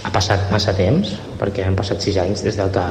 ha 0.01 0.12
passat 0.14 0.48
massa 0.48 0.72
temps, 0.72 1.12
perquè 1.37 1.66
han 1.66 1.77
passat 1.77 2.01
sis 2.01 2.16
anys 2.22 2.40
des 2.46 2.57
del 2.57 2.72
que 2.72 2.87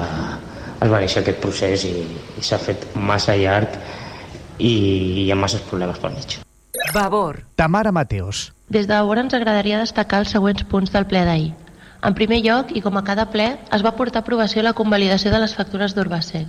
es 0.78 0.92
va 0.92 1.00
néixer 1.02 1.24
aquest 1.24 1.42
procés 1.42 1.88
i, 1.90 1.96
i 2.38 2.46
s'ha 2.46 2.62
fet 2.62 2.86
massa 2.94 3.34
llarg 3.40 3.80
i 4.62 4.76
hi 5.24 5.32
ha 5.34 5.40
masses 5.40 5.66
problemes 5.66 5.98
pel 6.04 6.14
mig. 6.14 6.38
Vavor. 6.94 7.42
Tamara 7.58 7.92
Mateos. 7.92 8.52
Des 8.70 8.86
de 8.86 8.94
Vavor 8.94 9.24
ens 9.24 9.34
agradaria 9.34 9.82
destacar 9.82 10.22
els 10.22 10.38
següents 10.38 10.62
punts 10.70 10.94
del 10.94 11.10
ple 11.10 11.26
d'ahir. 11.26 11.56
En 12.06 12.14
primer 12.14 12.44
lloc, 12.46 12.70
i 12.78 12.86
com 12.86 13.02
a 13.02 13.04
cada 13.04 13.26
ple, 13.34 13.56
es 13.74 13.82
va 13.82 13.98
portar 13.98 14.22
a 14.22 14.28
aprovació 14.28 14.62
la 14.62 14.78
convalidació 14.78 15.34
de 15.34 15.42
les 15.42 15.58
factures 15.58 15.98
d'Urbacel. 15.98 16.46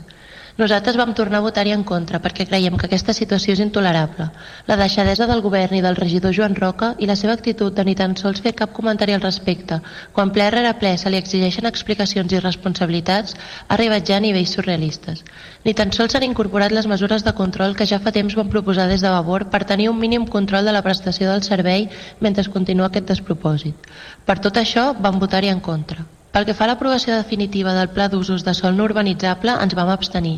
Nosaltres 0.58 0.96
vam 0.98 1.12
tornar 1.14 1.38
a 1.38 1.44
votar-hi 1.44 1.70
en 1.70 1.84
contra 1.86 2.18
perquè 2.18 2.42
creiem 2.48 2.74
que 2.78 2.88
aquesta 2.88 3.12
situació 3.14 3.52
és 3.54 3.60
intolerable. 3.62 4.24
La 4.66 4.76
deixadesa 4.80 5.28
del 5.30 5.42
govern 5.44 5.76
i 5.78 5.82
del 5.84 5.94
regidor 5.94 6.34
Joan 6.34 6.56
Roca 6.58 6.88
i 6.98 7.06
la 7.06 7.14
seva 7.20 7.36
actitud 7.38 7.76
de 7.76 7.84
ni 7.86 7.94
tan 8.00 8.16
sols 8.18 8.42
fer 8.42 8.56
cap 8.58 8.72
comentari 8.74 9.14
al 9.14 9.22
respecte, 9.22 9.78
quan 10.16 10.34
ple 10.34 10.48
rere 10.50 10.74
ple 10.80 10.96
se 10.98 11.14
li 11.14 11.20
exigeixen 11.22 11.70
explicacions 11.70 12.34
i 12.34 12.42
responsabilitats, 12.42 13.38
ha 13.68 13.78
arribat 13.78 14.10
ja 14.10 14.18
a 14.18 14.26
nivells 14.26 14.56
surrealistes. 14.58 15.22
Ni 15.62 15.78
tan 15.78 15.94
sols 15.94 16.16
s'han 16.16 16.26
incorporat 16.26 16.74
les 16.74 16.90
mesures 16.90 17.22
de 17.22 17.36
control 17.44 17.78
que 17.78 17.86
ja 17.86 18.02
fa 18.02 18.16
temps 18.18 18.34
van 18.34 18.50
proposar 18.50 18.90
des 18.90 19.06
de 19.06 19.14
Vavor 19.14 19.46
per 19.54 19.62
tenir 19.62 19.92
un 19.94 20.02
mínim 20.02 20.26
control 20.26 20.66
de 20.66 20.74
la 20.74 20.82
prestació 20.82 21.30
del 21.30 21.46
servei 21.46 21.86
mentre 22.18 22.50
continua 22.50 22.90
aquest 22.90 23.14
despropòsit. 23.14 23.90
Per 24.26 24.40
tot 24.42 24.58
això, 24.58 24.90
vam 24.98 25.22
votar-hi 25.22 25.54
en 25.54 25.62
contra. 25.62 26.17
Pel 26.32 26.44
que 26.44 26.54
fa 26.56 26.66
a 26.66 26.68
l'aprovació 26.70 27.14
definitiva 27.16 27.72
del 27.76 27.88
Pla 27.94 28.08
d'usos 28.12 28.44
de 28.44 28.52
sol 28.56 28.76
no 28.76 28.84
urbanitzable, 28.84 29.54
ens 29.64 29.74
vam 29.78 29.88
abstenir. 29.94 30.36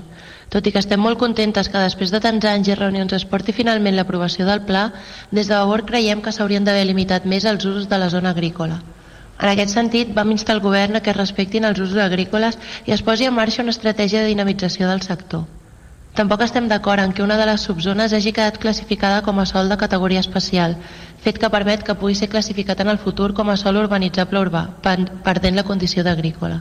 Tot 0.55 0.67
i 0.67 0.73
que 0.75 0.83
estem 0.83 1.03
molt 1.03 1.19
contentes 1.19 1.69
que 1.73 1.83
després 1.83 2.15
de 2.15 2.21
tants 2.23 2.47
anys 2.53 2.71
i 2.71 2.79
reunions 2.79 3.13
es 3.19 3.27
porti 3.33 3.55
finalment 3.57 3.99
l'aprovació 3.99 4.47
del 4.47 4.63
pla, 4.71 4.87
des 5.31 5.51
de 5.51 5.55
Vavor 5.55 5.85
creiem 5.91 6.23
que 6.23 6.33
s'haurien 6.33 6.67
d'haver 6.67 6.87
limitat 6.87 7.27
més 7.35 7.47
els 7.53 7.67
usos 7.67 7.91
de 7.91 7.99
la 8.03 8.11
zona 8.15 8.35
agrícola. 8.37 8.81
En 9.41 9.49
aquest 9.49 9.75
sentit, 9.75 10.11
vam 10.15 10.31
instar 10.35 10.57
el 10.57 10.65
govern 10.65 10.99
a 10.99 11.01
que 11.05 11.15
es 11.15 11.17
respectin 11.17 11.65
els 11.65 11.79
usos 11.81 12.03
agrícoles 12.03 12.59
i 12.87 12.93
es 12.97 13.03
posi 13.03 13.27
en 13.27 13.35
marxa 13.35 13.63
una 13.63 13.75
estratègia 13.75 14.23
de 14.23 14.35
dinamització 14.35 14.91
del 14.91 15.03
sector. 15.07 15.47
Tampoc 16.19 16.43
estem 16.43 16.67
d'acord 16.71 17.01
en 17.03 17.13
que 17.15 17.23
una 17.23 17.37
de 17.39 17.47
les 17.47 17.63
subzones 17.69 18.13
hagi 18.13 18.33
quedat 18.35 18.59
classificada 18.59 19.23
com 19.23 19.39
a 19.39 19.47
sol 19.47 19.71
de 19.71 19.79
categoria 19.79 20.23
especial, 20.25 20.75
fet 21.23 21.39
que 21.39 21.53
permet 21.55 21.85
que 21.87 21.95
pugui 22.01 22.19
ser 22.19 22.29
classificat 22.33 22.83
en 22.83 22.91
el 22.91 22.99
futur 22.99 23.31
com 23.33 23.49
a 23.49 23.57
sol 23.61 23.79
urbanitzable 23.79 24.43
urbà, 24.43 24.65
perdent 24.83 25.57
la 25.57 25.67
condició 25.71 26.03
d'agrícola. 26.03 26.61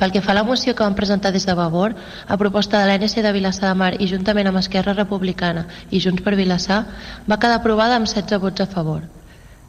Pel 0.00 0.14
que 0.16 0.24
fa 0.24 0.32
a 0.32 0.38
la 0.38 0.46
moció 0.48 0.72
que 0.72 0.82
vam 0.86 0.96
presentar 0.96 1.30
des 1.32 1.44
de 1.44 1.54
Vavor, 1.54 1.92
a 2.26 2.40
proposta 2.40 2.80
de 2.80 2.88
l'ANC 2.88 3.20
de 3.20 3.32
Vilassar 3.36 3.68
de 3.68 3.76
Mar 3.84 3.92
i 4.00 4.08
juntament 4.08 4.48
amb 4.48 4.64
Esquerra 4.64 4.96
Republicana 4.96 5.66
i 5.90 6.00
Junts 6.00 6.24
per 6.24 6.38
Vilassar, 6.40 6.84
va 7.28 7.36
quedar 7.36 7.60
aprovada 7.60 8.00
amb 8.00 8.08
16 8.08 8.40
vots 8.40 8.64
a 8.64 8.72
favor. 8.78 9.02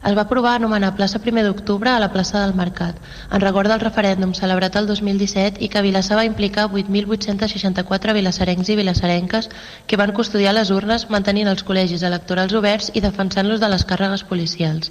Es 0.08 0.16
va 0.18 0.22
aprovar 0.26 0.52
anomenar 0.58 0.96
plaça 0.98 1.20
1 1.22 1.42
d'octubre 1.46 1.90
a 1.90 1.98
la 2.02 2.08
plaça 2.14 2.40
del 2.42 2.54
Mercat, 2.58 2.96
en 3.30 3.42
record 3.42 3.70
del 3.70 3.82
referèndum 3.82 4.32
celebrat 4.34 4.74
el 4.80 4.88
2017 4.88 5.62
i 5.62 5.68
que 5.70 5.82
Vilassar 5.84 6.16
va 6.18 6.24
implicar 6.26 6.64
8.864 6.70 8.14
vilassarencs 8.16 8.72
i 8.74 8.76
vilassarenques 8.80 9.48
que 9.86 10.00
van 10.00 10.14
custodiar 10.16 10.56
les 10.56 10.72
urnes 10.74 11.06
mantenint 11.16 11.50
els 11.52 11.62
col·legis 11.68 12.02
electorals 12.08 12.56
oberts 12.62 12.90
i 12.98 13.04
defensant-los 13.04 13.62
de 13.62 13.70
les 13.70 13.84
càrregues 13.92 14.26
policials. 14.32 14.90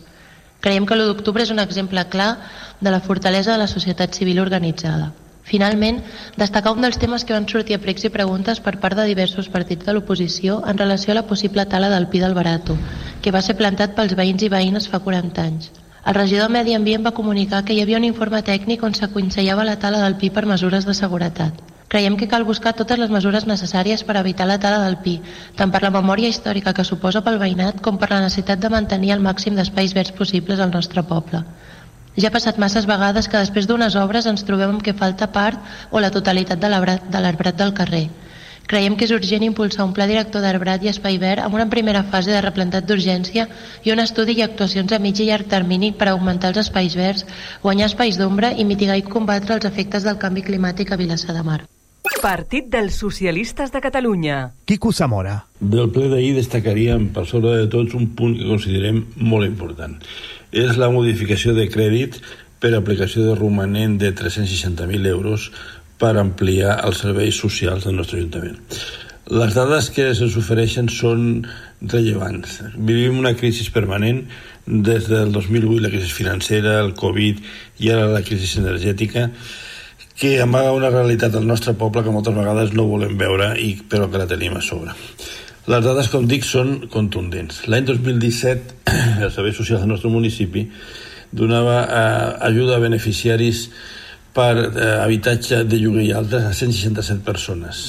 Creiem 0.61 0.87
que 0.87 0.95
l'1 0.95 1.11
d'octubre 1.11 1.43
és 1.43 1.51
un 1.51 1.59
exemple 1.59 2.05
clar 2.15 2.31
de 2.79 2.95
la 2.95 3.03
fortalesa 3.09 3.51
de 3.51 3.59
la 3.65 3.67
societat 3.67 4.15
civil 4.15 4.39
organitzada. 4.39 5.11
Finalment, 5.51 5.97
destacar 6.39 6.71
un 6.71 6.85
dels 6.85 6.97
temes 6.99 7.25
que 7.27 7.35
van 7.35 7.47
sortir 7.51 7.75
a 7.75 7.81
pregs 7.83 8.05
i 8.07 8.11
preguntes 8.13 8.61
per 8.63 8.77
part 8.83 8.95
de 8.95 9.07
diversos 9.09 9.49
partits 9.51 9.87
de 9.87 9.95
l'oposició 9.97 10.61
en 10.71 10.77
relació 10.79 11.11
a 11.11 11.17
la 11.17 11.27
possible 11.31 11.65
tala 11.73 11.89
del 11.91 12.07
Pi 12.13 12.21
del 12.23 12.35
Barato, 12.37 12.77
que 13.21 13.33
va 13.35 13.41
ser 13.47 13.57
plantat 13.59 13.97
pels 13.97 14.15
veïns 14.19 14.45
i 14.47 14.51
veïnes 14.53 14.87
fa 14.91 15.01
40 15.07 15.43
anys. 15.43 15.71
El 16.07 16.15
regidor 16.15 16.47
de 16.47 16.53
Medi 16.55 16.73
Ambient 16.77 17.03
va 17.05 17.13
comunicar 17.17 17.65
que 17.65 17.75
hi 17.75 17.81
havia 17.83 17.99
un 17.99 18.07
informe 18.07 18.39
tècnic 18.47 18.85
on 18.87 18.95
s'aconsellava 18.97 19.67
la 19.67 19.75
tala 19.81 19.99
del 20.05 20.15
pi 20.21 20.31
per 20.37 20.45
mesures 20.53 20.87
de 20.87 20.95
seguretat. 20.97 21.59
Creiem 21.91 22.15
que 22.17 22.29
cal 22.31 22.47
buscar 22.47 22.71
totes 22.79 23.01
les 23.03 23.11
mesures 23.11 23.45
necessàries 23.49 24.05
per 24.07 24.15
evitar 24.21 24.47
la 24.47 24.57
tala 24.63 24.79
del 24.85 24.97
pi, 25.03 25.17
tant 25.59 25.75
per 25.75 25.83
la 25.83 25.91
memòria 25.97 26.31
històrica 26.31 26.71
que 26.77 26.87
suposa 26.87 27.21
pel 27.27 27.41
veïnat 27.43 27.83
com 27.83 27.99
per 27.99 28.09
la 28.13 28.21
necessitat 28.23 28.63
de 28.63 28.71
mantenir 28.71 29.11
el 29.17 29.27
màxim 29.27 29.59
d'espais 29.59 29.93
verds 29.99 30.15
possibles 30.23 30.63
al 30.63 30.71
nostre 30.71 31.03
poble. 31.03 31.43
Ja 32.17 32.27
ha 32.27 32.33
passat 32.35 32.57
masses 32.59 32.85
vegades 32.87 33.29
que 33.31 33.39
després 33.39 33.67
d'unes 33.67 33.95
obres 33.95 34.25
ens 34.27 34.43
trobem 34.43 34.73
amb 34.73 34.83
que 34.83 34.93
falta 34.93 35.29
part 35.31 35.59
o 35.91 36.01
la 36.03 36.11
totalitat 36.11 36.59
de 36.59 36.69
l'arbrat 36.69 37.55
del 37.55 37.73
carrer. 37.73 38.09
Creiem 38.67 38.95
que 38.95 39.07
és 39.07 39.13
urgent 39.15 39.43
impulsar 39.43 39.85
un 39.87 39.93
pla 39.95 40.05
director 40.07 40.43
d'arbrat 40.43 40.83
i 40.83 40.91
espai 40.91 41.17
verd 41.19 41.43
amb 41.43 41.55
una 41.55 41.69
primera 41.71 42.03
fase 42.03 42.31
de 42.31 42.41
replantat 42.43 42.85
d'urgència 42.87 43.47
i 43.83 43.91
un 43.91 43.99
estudi 44.03 44.37
i 44.37 44.43
actuacions 44.43 44.91
a 44.91 44.99
mig 44.99 45.19
i 45.19 45.27
llarg 45.27 45.47
termini 45.51 45.91
per 45.91 46.09
augmentar 46.11 46.51
els 46.51 46.61
espais 46.65 46.95
verds, 46.99 47.25
guanyar 47.63 47.89
espais 47.89 48.19
d'ombra 48.19 48.51
i 48.51 48.67
mitigar 48.67 48.99
i 48.99 49.07
combatre 49.07 49.55
els 49.55 49.67
efectes 49.67 50.03
del 50.07 50.19
canvi 50.19 50.43
climàtic 50.43 50.91
a 50.91 50.99
Vilassar 50.99 51.35
de 51.35 51.43
Mar. 51.47 51.61
Partit 52.21 52.67
dels 52.69 52.99
Socialistes 53.01 53.71
de 53.73 53.79
Catalunya. 53.81 54.51
Quico 54.65 54.91
Zamora. 54.91 55.39
Del 55.59 55.89
ple 55.93 56.09
d'ahir 56.11 56.35
destacaríem, 56.35 57.09
per 57.15 57.25
sobre 57.25 57.55
de 57.57 57.67
tots, 57.71 57.95
un 57.97 58.11
punt 58.17 58.37
que 58.37 58.45
considerem 58.45 59.03
molt 59.17 59.47
important 59.47 59.97
és 60.51 60.77
la 60.77 60.91
modificació 60.91 61.55
de 61.57 61.67
crèdit 61.71 62.19
per 62.61 62.73
aplicació 62.75 63.25
de 63.25 63.35
romanent 63.39 63.97
de 64.01 64.11
360.000 64.13 65.07
euros 65.09 65.49
per 66.01 66.15
ampliar 66.17 66.79
els 66.85 67.01
serveis 67.05 67.39
socials 67.39 67.87
del 67.87 67.97
nostre 67.97 68.19
Ajuntament. 68.19 68.59
Les 69.31 69.53
dades 69.55 69.87
que 69.95 70.09
se'ns 70.17 70.35
ofereixen 70.35 70.89
són 70.91 71.45
rellevants. 71.81 72.57
Vivim 72.75 73.19
una 73.21 73.35
crisi 73.37 73.67
permanent 73.71 74.25
des 74.65 75.07
del 75.07 75.31
2008, 75.31 75.77
la 75.81 75.91
crisi 75.93 76.11
financera, 76.11 76.79
el 76.81 76.93
Covid 76.99 77.39
i 77.79 77.91
ara 77.93 78.09
la 78.11 78.23
crisi 78.25 78.59
energètica, 78.59 79.29
que 80.19 80.35
amaga 80.41 80.73
una 80.75 80.91
realitat 80.91 81.37
al 81.37 81.47
nostre 81.47 81.73
poble 81.73 82.03
que 82.03 82.13
moltes 82.13 82.35
vegades 82.35 82.75
no 82.77 82.89
volem 82.89 83.15
veure 83.17 83.53
i 83.57 83.71
però 83.89 84.09
que 84.11 84.19
la 84.21 84.27
tenim 84.29 84.57
a 84.57 84.65
sobre. 84.65 84.93
Les 85.69 85.83
dades, 85.85 86.07
com 86.09 86.23
dic, 86.25 86.41
són 86.41 86.87
contundents. 86.89 87.59
L'any 87.69 87.85
2017, 87.85 88.79
els 89.21 89.35
serveis 89.35 89.59
socials 89.59 89.83
del 89.83 89.91
nostre 89.91 90.09
municipi 90.09 90.63
donava 91.31 91.75
eh, 91.85 92.47
ajuda 92.47 92.79
a 92.79 92.81
beneficiaris 92.81 93.67
per 94.33 94.55
eh, 94.57 94.87
habitatge 95.03 95.61
de 95.69 95.77
lloguer 95.77 96.07
i 96.07 96.15
altres 96.17 96.47
a 96.49 96.55
167 96.57 97.21
persones. 97.27 97.83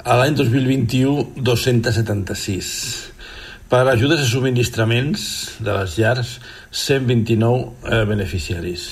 A 0.00 0.16
l'any 0.16 0.38
2021, 0.38 1.26
276. 1.36 2.72
Per 3.68 3.84
ajudes 3.92 4.24
a 4.24 4.30
subministraments 4.32 5.28
de 5.60 5.76
les 5.76 6.00
llars, 6.00 6.38
129 6.72 7.68
eh, 7.84 8.02
beneficiaris. 8.08 8.88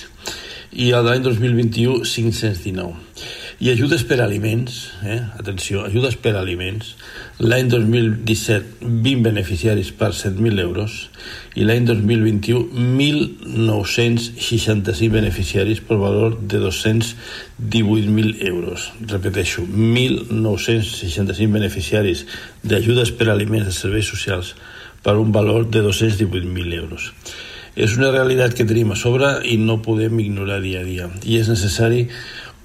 I 0.77 0.93
l'any 0.93 1.25
2021, 1.25 2.05
519 2.05 3.46
i 3.59 3.71
ajudes 3.73 4.05
per 4.05 4.21
aliments, 4.21 4.93
eh? 5.01 5.17
atenció, 5.41 5.89
ajudes 5.89 6.13
per 6.21 6.37
aliments, 6.37 6.93
l'any 7.41 7.71
2017 7.73 8.85
20 8.85 9.25
beneficiaris 9.25 9.97
per 9.97 10.13
7.000 10.13 10.61
euros 10.61 11.09
i 11.57 11.65
l'any 11.65 11.89
2021 11.89 12.77
1.965 12.77 15.09
beneficiaris 15.15 15.81
per 15.81 15.97
valor 15.97 16.37
de 16.37 16.61
218.000 16.61 18.45
euros. 18.45 18.93
Repeteixo, 19.09 19.65
1.965 19.65 21.49
beneficiaris 21.57 22.29
d'ajudes 22.61 23.17
per 23.17 23.33
aliments 23.33 23.65
de 23.71 23.73
serveis 23.73 24.13
socials 24.13 24.53
per 25.03 25.17
un 25.17 25.33
valor 25.33 25.65
de 25.71 25.81
218.000 25.81 26.75
euros. 26.77 27.15
És 27.77 27.93
una 27.99 28.09
realitat 28.09 28.55
que 28.57 28.65
tenim 28.65 28.95
a 28.95 28.97
sobre 28.97 29.35
i 29.45 29.59
no 29.61 29.83
podem 29.85 30.17
ignorar 30.23 30.63
dia 30.65 30.81
a 30.81 30.85
dia. 30.85 31.11
I 31.29 31.37
és 31.43 31.51
necessari 31.53 32.07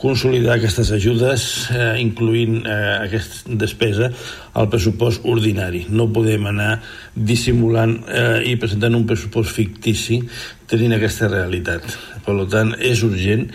consolidar 0.02 0.56
aquestes 0.58 0.90
ajudes, 0.92 1.70
eh, 1.70 2.02
incluint 2.02 2.64
eh, 2.66 2.78
aquesta 3.06 3.56
despesa 3.62 4.10
al 4.58 4.70
pressupost 4.70 5.26
ordinari. 5.30 5.86
No 5.90 6.10
podem 6.14 6.48
anar 6.50 6.72
dissimulant 7.14 8.00
eh, 8.10 8.42
i 8.50 8.56
presentant 8.60 8.98
un 8.98 9.06
pressupost 9.06 9.54
fictici 9.54 10.20
tenint 10.72 10.96
aquesta 10.98 11.30
realitat. 11.30 11.86
Per 12.26 12.36
tant, 12.50 12.74
és 12.80 13.04
urgent 13.06 13.46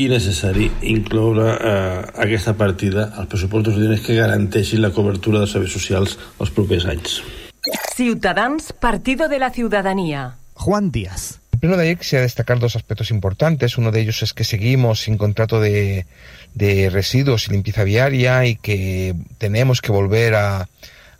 i 0.00 0.06
necessari 0.08 0.70
incloure 0.88 1.50
eh, 1.52 2.00
aquesta 2.26 2.56
partida 2.56 3.10
al 3.20 3.28
pressupost 3.28 3.72
ordinari 3.74 4.00
que 4.04 4.16
garanteixi 4.16 4.80
la 4.80 4.94
cobertura 4.96 5.44
de 5.44 5.50
serveis 5.50 5.76
socials 5.76 6.16
els 6.40 6.54
propers 6.56 6.88
anys. 6.88 7.20
Ciutadans, 7.94 8.72
Partido 8.72 9.28
de 9.28 9.38
la 9.38 9.50
Ciudadanía. 9.50 10.38
Juan 10.54 10.90
Díaz. 10.90 11.39
Primero 11.60 11.80
de 11.80 11.88
ahí 11.88 11.96
quisiera 11.96 12.22
destacar 12.22 12.58
dos 12.58 12.74
aspectos 12.74 13.10
importantes. 13.10 13.76
Uno 13.76 13.92
de 13.92 14.00
ellos 14.00 14.22
es 14.22 14.32
que 14.32 14.44
seguimos 14.44 15.02
sin 15.02 15.18
contrato 15.18 15.60
de, 15.60 16.06
de 16.54 16.88
residuos 16.90 17.46
y 17.46 17.52
limpieza 17.52 17.84
viaria 17.84 18.46
y 18.46 18.56
que 18.56 19.14
tenemos 19.38 19.82
que 19.82 19.92
volver 19.92 20.34
a, 20.34 20.68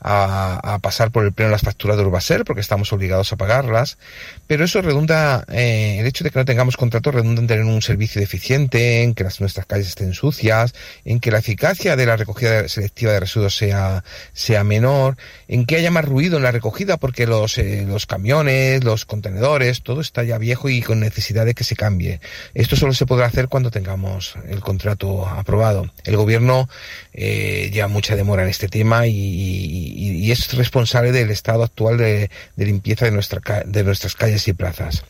a, 0.01 0.75
a, 0.75 0.79
pasar 0.79 1.11
por 1.11 1.25
el 1.25 1.33
pleno 1.33 1.51
las 1.51 1.63
facturas 1.63 1.97
de 1.97 2.05
Urbaser 2.05 2.45
porque 2.45 2.61
estamos 2.61 2.93
obligados 2.93 3.33
a 3.33 3.37
pagarlas, 3.37 3.99
pero 4.47 4.65
eso 4.65 4.83
redunda, 4.83 5.45
eh, 5.49 5.99
el 6.01 6.07
hecho 6.07 6.25
de 6.25 6.31
que 6.31 6.39
no 6.39 6.45
tengamos 6.45 6.77
contrato 6.77 7.11
redunda 7.11 7.41
en 7.41 7.47
tener 7.47 7.65
un 7.65 7.83
servicio 7.83 8.21
deficiente, 8.21 9.03
en 9.03 9.15
que 9.15 9.25
las, 9.25 9.41
nuestras 9.41 9.67
calles 9.67 9.89
estén 9.89 10.15
sucias, 10.15 10.75
en 11.05 11.21
que 11.21 11.31
la 11.31 11.39
eficacia 11.39 11.97
de 11.97 12.07
la 12.07 12.17
recogida 12.17 12.69
selectiva 12.69 13.13
de 13.13 13.21
residuos 13.21 13.57
sea, 13.57 14.05
sea 14.33 14.65
menor, 14.65 15.17
en 15.49 15.67
que 15.67 15.77
haya 15.77 15.91
más 15.91 16.05
ruido 16.05 16.37
en 16.37 16.43
la 16.43 16.53
recogida 16.53 16.97
porque 16.97 17.27
los, 17.27 17.59
eh, 17.59 17.85
los 17.87 18.07
camiones, 18.07 18.85
los 18.85 19.05
contenedores, 19.05 19.83
todo 19.83 20.01
está 20.01 20.25
ya 20.25 20.39
viejo 20.39 20.69
y 20.69 20.83
con 20.83 21.01
necesidad 21.01 21.47
de 21.47 21.55
que 21.55 21.65
se 21.65 21.77
cambie. 21.77 22.21
Esto 22.55 22.77
solo 22.77 22.93
se 22.93 23.07
podrá 23.07 23.27
hacer 23.27 23.49
cuando 23.49 23.71
tengamos 23.71 24.35
el 24.49 24.61
contrato 24.61 25.27
aprobado. 25.27 25.91
El 26.05 26.17
gobierno 26.17 26.69
eh, 27.13 27.71
lleva 27.73 27.89
mucha 27.89 28.17
demora 28.17 28.43
en 28.43 28.49
este 28.49 28.69
tema 28.69 29.07
y, 29.07 29.13
y, 29.13 29.90
y, 29.91 30.31
es 30.31 30.55
responsable 30.55 31.13
del 31.13 31.31
estado 31.31 31.63
actual 31.63 31.99
de, 31.99 32.31
limpieza 32.57 33.05
de, 33.05 33.11
nuestra, 33.11 33.41
de 33.65 33.85
nuestras 33.85 34.15
calles 34.15 34.47
y 34.49 34.53
plazas. 34.53 35.05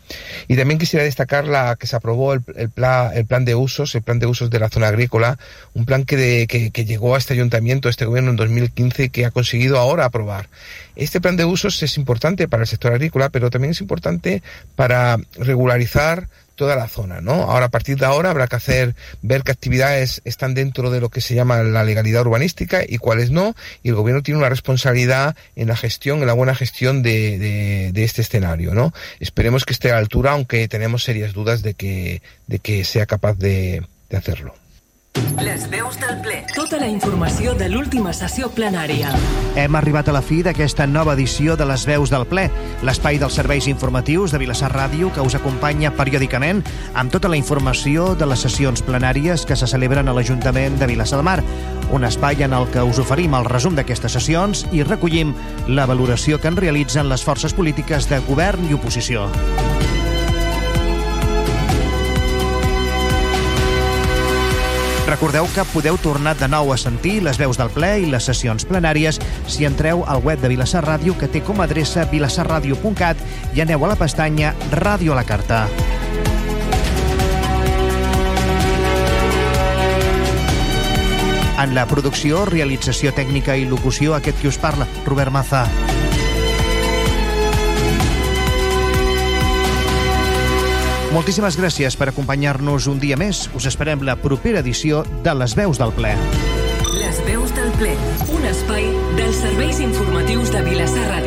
Y 0.49 0.57
también 0.57 0.79
quisiera 0.79 1.05
destacar 1.05 1.47
la 1.47 1.77
que 1.77 1.87
se 1.87 1.97
aprobó 1.97 2.33
el, 2.33 2.43
plan, 2.71 3.11
el 3.15 3.27
plan 3.27 3.45
de 3.45 3.55
usos, 3.55 3.95
el 3.95 4.03
plan 4.03 4.19
de 4.19 4.27
usos 4.27 4.51
de 4.51 4.59
la 4.59 4.69
zona 4.69 4.89
agrícola, 4.89 5.39
un 5.75 5.85
plan 5.85 6.05
que, 6.05 6.17
de, 6.17 6.47
que, 6.47 6.71
que 6.71 6.85
llegó 6.85 7.15
a 7.15 7.19
este 7.19 7.35
ayuntamiento, 7.35 7.89
a 7.89 7.91
este 7.91 8.05
gobierno 8.05 8.31
en 8.31 8.37
2015 8.37 9.05
y 9.05 9.11
que 9.11 9.27
ha 9.27 9.31
conseguido 9.31 9.79
ahora 9.79 10.05
aprobar. 10.05 10.49
Este 10.97 11.21
plan 11.21 11.37
de 11.37 11.45
usos 11.45 11.83
es 11.83 11.97
importante 11.97 12.49
para 12.49 12.63
el 12.63 12.67
sector 12.67 12.93
agrícola, 12.93 13.31
pero 13.31 13.51
también 13.51 13.73
es 13.73 13.81
importante 13.81 14.43
para 14.77 15.19
regularizar 15.39 16.29
toda 16.61 16.77
la 16.77 16.89
zona, 16.89 17.23
¿no? 17.23 17.33
Ahora, 17.33 17.67
a 17.67 17.69
partir 17.71 17.97
de 17.97 18.05
ahora, 18.05 18.29
habrá 18.29 18.47
que 18.47 18.57
hacer, 18.57 18.95
ver 19.23 19.45
qué 19.45 19.51
actividades 19.51 20.21
están 20.27 20.53
dentro 20.53 20.91
de 20.91 21.01
lo 21.01 21.09
que 21.09 21.23
se 21.23 21.35
llama 21.35 21.63
la 21.63 21.85
legalidad 21.85 22.21
urbanística 22.21 22.83
y 22.87 22.99
cuáles 22.99 23.31
no, 23.31 23.57
y 23.83 23.89
el 23.89 23.95
gobierno 23.95 24.23
tiene 24.23 24.37
una 24.37 24.51
responsabilidad 24.51 25.35
en 25.57 25.69
la 25.69 25.77
gestión, 25.77 26.19
en 26.19 26.27
la 26.27 26.35
buena 26.35 26.55
gestión 26.55 27.03
de, 27.03 27.91
este 27.95 28.21
escenario, 28.21 28.75
¿no? 28.75 28.93
Esperemos 29.21 29.65
que 29.65 29.73
esté 29.73 29.89
a 29.89 29.95
la 29.95 30.01
altura, 30.01 30.33
aunque 30.33 30.69
tenemos 30.69 31.03
serias 31.03 31.33
dudas 31.33 31.63
de 31.63 31.73
que, 31.73 32.21
de 32.47 32.59
que 32.59 32.85
sea 32.85 33.07
capaz 33.07 33.39
de 33.39 33.83
hacerlo. 34.13 34.55
Les 35.41 35.65
veus 35.71 35.97
del 35.99 36.21
ple. 36.23 36.37
Tota 36.55 36.79
la 36.79 36.87
informació 36.87 37.55
de 37.59 37.67
l'última 37.73 38.13
sessió 38.15 38.51
plenària. 38.55 39.11
Hem 39.59 39.75
arribat 39.79 40.11
a 40.11 40.15
la 40.15 40.21
fi 40.23 40.43
d'aquesta 40.47 40.87
nova 40.87 41.15
edició 41.17 41.57
de 41.57 41.67
les 41.67 41.87
veus 41.89 42.13
del 42.13 42.27
ple, 42.31 42.45
l'espai 42.87 43.19
dels 43.19 43.35
serveis 43.41 43.67
informatius 43.71 44.31
de 44.31 44.41
Vilassar 44.43 44.71
Ràdio 44.75 45.11
que 45.15 45.25
us 45.25 45.35
acompanya 45.35 45.91
periòdicament 45.97 46.63
amb 46.95 47.11
tota 47.11 47.33
la 47.33 47.41
informació 47.41 48.13
de 48.15 48.29
les 48.31 48.45
sessions 48.47 48.85
plenàries 48.87 49.47
que 49.49 49.57
se 49.57 49.67
celebren 49.67 50.09
a 50.09 50.15
l'Ajuntament 50.15 50.79
de 50.79 50.91
Vilassar 50.93 51.19
de 51.19 51.27
Mar. 51.27 51.41
Un 51.91 52.05
espai 52.05 52.45
en 52.45 52.55
el 52.55 52.69
que 52.71 52.85
us 52.87 53.01
oferim 53.03 53.35
el 53.35 53.49
resum 53.51 53.75
d'aquestes 53.75 54.15
sessions 54.21 54.67
i 54.71 54.85
recollim 54.85 55.35
la 55.67 55.89
valoració 55.91 56.39
que 56.39 56.53
en 56.53 56.61
realitzen 56.61 57.09
les 57.09 57.25
forces 57.25 57.57
polítiques 57.57 58.09
de 58.13 58.21
govern 58.29 58.69
i 58.71 58.77
oposició. 58.77 59.27
Recordeu 65.11 65.49
que 65.51 65.65
podeu 65.73 65.97
tornar 65.99 66.37
de 66.39 66.47
nou 66.47 66.69
a 66.71 66.77
sentir 66.79 67.17
les 67.27 67.35
veus 67.35 67.59
del 67.59 67.73
ple 67.75 67.89
i 67.99 68.05
les 68.13 68.29
sessions 68.31 68.63
plenàries 68.63 69.19
si 69.51 69.67
entreu 69.67 70.05
al 70.07 70.23
web 70.23 70.39
de 70.39 70.47
Vilassar 70.53 70.85
Ràdio 70.87 71.17
que 71.19 71.27
té 71.27 71.43
com 71.43 71.59
a 71.59 71.67
adreça 71.67 72.05
vilassarradio.cat 72.13 73.19
i 73.59 73.65
aneu 73.67 73.83
a 73.83 73.91
la 73.91 73.99
pestanya 73.99 74.55
Ràdio 74.71 75.11
a 75.11 75.19
la 75.19 75.27
carta. 75.27 75.65
En 81.59 81.75
la 81.75 81.89
producció, 81.91 82.47
realització 82.47 83.11
tècnica 83.11 83.59
i 83.59 83.67
locució, 83.67 84.15
aquest 84.15 84.39
qui 84.39 84.55
us 84.55 84.63
parla, 84.63 84.87
Robert 85.11 85.35
Maza. 85.35 85.67
Moltíssimes 91.11 91.57
gràcies 91.59 91.97
per 91.99 92.07
acompanyar-nos 92.13 92.87
un 92.87 93.01
dia 93.03 93.17
més. 93.19 93.49
Us 93.59 93.67
esperem 93.67 94.05
la 94.07 94.15
propera 94.15 94.63
edició 94.63 95.03
de 95.25 95.35
Les 95.35 95.57
Veus 95.59 95.81
del 95.81 95.91
Ple. 95.97 96.15
Les 97.01 97.19
veus 97.27 97.51
del 97.57 97.71
ple, 97.81 97.97
un 98.35 98.47
espai 98.47 98.87
dels 99.19 99.43
serveis 99.43 99.81
informatius 99.83 100.55
de 100.55 100.63
Vilassar 100.69 101.07
Ràdio. 101.09 101.21